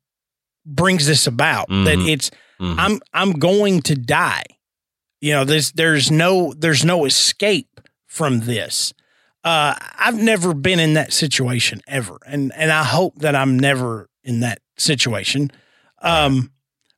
[0.67, 1.69] brings this about.
[1.69, 2.09] That Mhm.
[2.09, 2.31] it's
[2.61, 2.77] Mhm.
[2.79, 4.45] I'm I'm going to die.
[5.21, 8.93] You know, there's there's no there's no escape from this.
[9.45, 14.09] Uh, I've never been in that situation ever, and and I hope that I'm never
[14.23, 15.51] in that situation.
[16.03, 16.53] Um,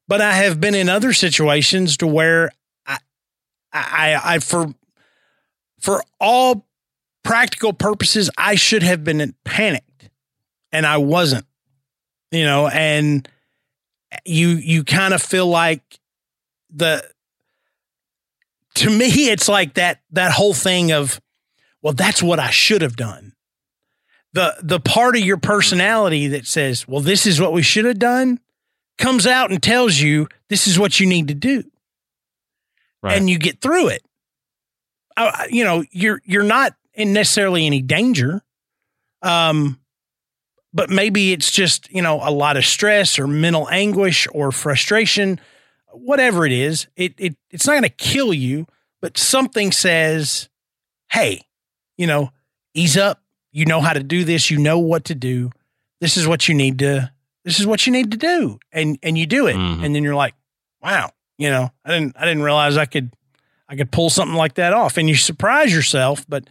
[0.08, 2.50] but I have been in other situations to where
[2.86, 2.98] I,
[3.72, 4.74] I, I for
[5.80, 6.66] for all
[7.22, 10.10] practical purposes, I should have been panicked
[10.72, 11.46] and I wasn't,
[12.30, 13.28] you know, and
[14.24, 15.82] you, you kind of feel like
[16.70, 17.04] the,
[18.74, 21.20] to me, it's like that, that whole thing of,
[21.82, 23.34] well, that's what I should have done.
[24.32, 27.98] The, the part of your personality that says, well, this is what we should have
[27.98, 28.40] done
[28.96, 31.64] comes out and tells you this is what you need to do.
[33.02, 33.18] Right.
[33.18, 34.02] And you get through it.
[35.16, 38.42] Uh, you know, you're, you're not in necessarily any danger.
[39.22, 39.78] Um,
[40.74, 45.38] but maybe it's just, you know, a lot of stress or mental anguish or frustration,
[45.92, 46.86] whatever it is.
[46.96, 48.66] It, it it's not going to kill you,
[49.00, 50.48] but something says,
[51.10, 51.42] "Hey,
[51.98, 52.30] you know,
[52.74, 53.22] ease up.
[53.50, 54.50] You know how to do this.
[54.50, 55.50] You know what to do.
[56.00, 57.12] This is what you need to
[57.44, 59.56] this is what you need to do." And and you do it.
[59.56, 59.84] Mm-hmm.
[59.84, 60.34] And then you're like,
[60.82, 63.14] "Wow, you know, I didn't I didn't realize I could
[63.68, 66.48] I could pull something like that off." And you surprise yourself, but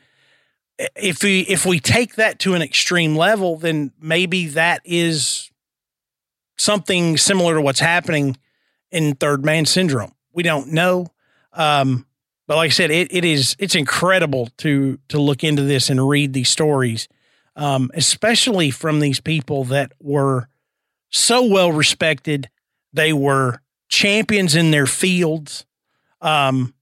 [0.95, 5.51] if we if we take that to an extreme level, then maybe that is
[6.57, 8.37] something similar to what's happening
[8.91, 10.13] in third man syndrome.
[10.33, 11.07] We don't know.
[11.53, 12.05] Um,
[12.47, 16.07] but like I said, it, it is it's incredible to to look into this and
[16.07, 17.07] read these stories,
[17.55, 20.47] um, especially from these people that were
[21.09, 22.49] so well respected.
[22.93, 25.65] They were champions in their fields.
[26.21, 26.73] Um,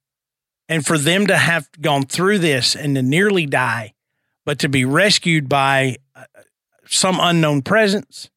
[0.70, 3.94] and for them to have gone through this and to nearly die,
[4.46, 6.24] but to be rescued by uh,
[6.86, 8.30] some unknown presence,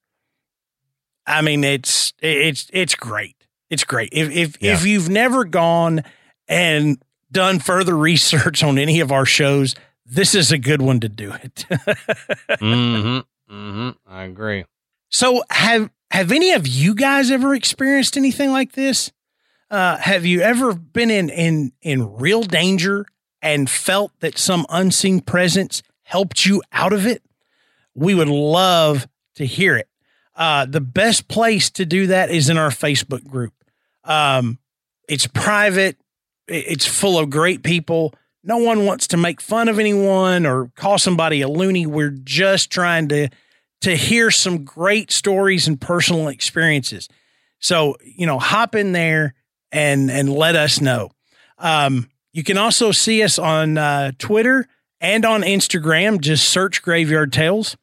[1.26, 3.36] I mean, it's it's it's great.
[3.70, 4.08] It's great.
[4.12, 4.72] If if yeah.
[4.72, 6.02] if you've never gone
[6.48, 7.00] and
[7.30, 11.32] done further research on any of our shows, this is a good one to do
[11.32, 11.66] it.
[11.70, 13.54] mm-hmm.
[13.54, 13.90] Mm-hmm.
[14.06, 14.64] I agree.
[15.10, 19.12] So have have any of you guys ever experienced anything like this?
[19.72, 23.06] Uh, have you ever been in in in real danger
[23.40, 27.22] and felt that some unseen presence helped you out of it?
[27.94, 29.88] We would love to hear it.
[30.36, 33.54] Uh, the best place to do that is in our Facebook group.
[34.04, 34.58] Um,
[35.08, 35.96] it's private.
[36.46, 38.12] It's full of great people.
[38.44, 41.86] No one wants to make fun of anyone or call somebody a loony.
[41.86, 43.30] We're just trying to
[43.80, 47.08] to hear some great stories and personal experiences.
[47.58, 49.34] So, you know, hop in there
[49.72, 51.10] and and let us know.
[51.58, 54.68] Um, you can also see us on uh, Twitter
[55.00, 56.20] and on Instagram.
[56.20, 57.76] Just search Graveyard Tales.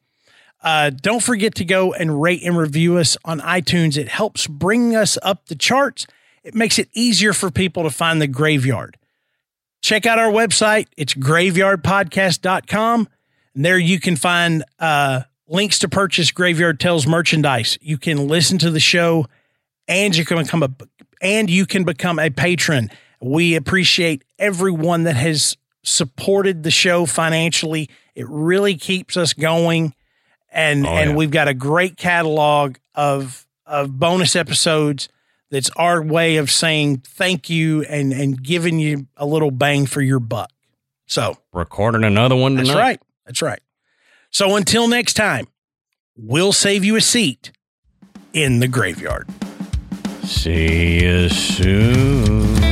[0.62, 3.96] Uh, don't forget to go and rate and review us on iTunes.
[3.96, 6.06] It helps bring us up the charts.
[6.44, 8.96] It makes it easier for people to find the graveyard.
[9.80, 10.88] Check out our website.
[10.96, 13.08] It's graveyardpodcast.com.
[13.54, 17.78] And there you can find uh, links to purchase Graveyard Tales merchandise.
[17.80, 19.26] You can listen to the show
[19.88, 20.70] and you can become a
[21.20, 22.90] and you can become a patron.
[23.20, 27.88] We appreciate everyone that has supported the show financially.
[28.14, 29.94] It really keeps us going.
[30.52, 31.16] And oh, and yeah.
[31.16, 35.08] we've got a great catalog of of bonus episodes
[35.50, 40.00] that's our way of saying thank you and and giving you a little bang for
[40.00, 40.50] your buck.
[41.06, 42.66] So recording another one tonight.
[42.66, 43.02] That's right.
[43.26, 43.60] That's right.
[44.30, 45.46] So until next time,
[46.16, 47.52] we'll save you a seat
[48.32, 49.28] in the graveyard.
[50.30, 52.69] See you soon.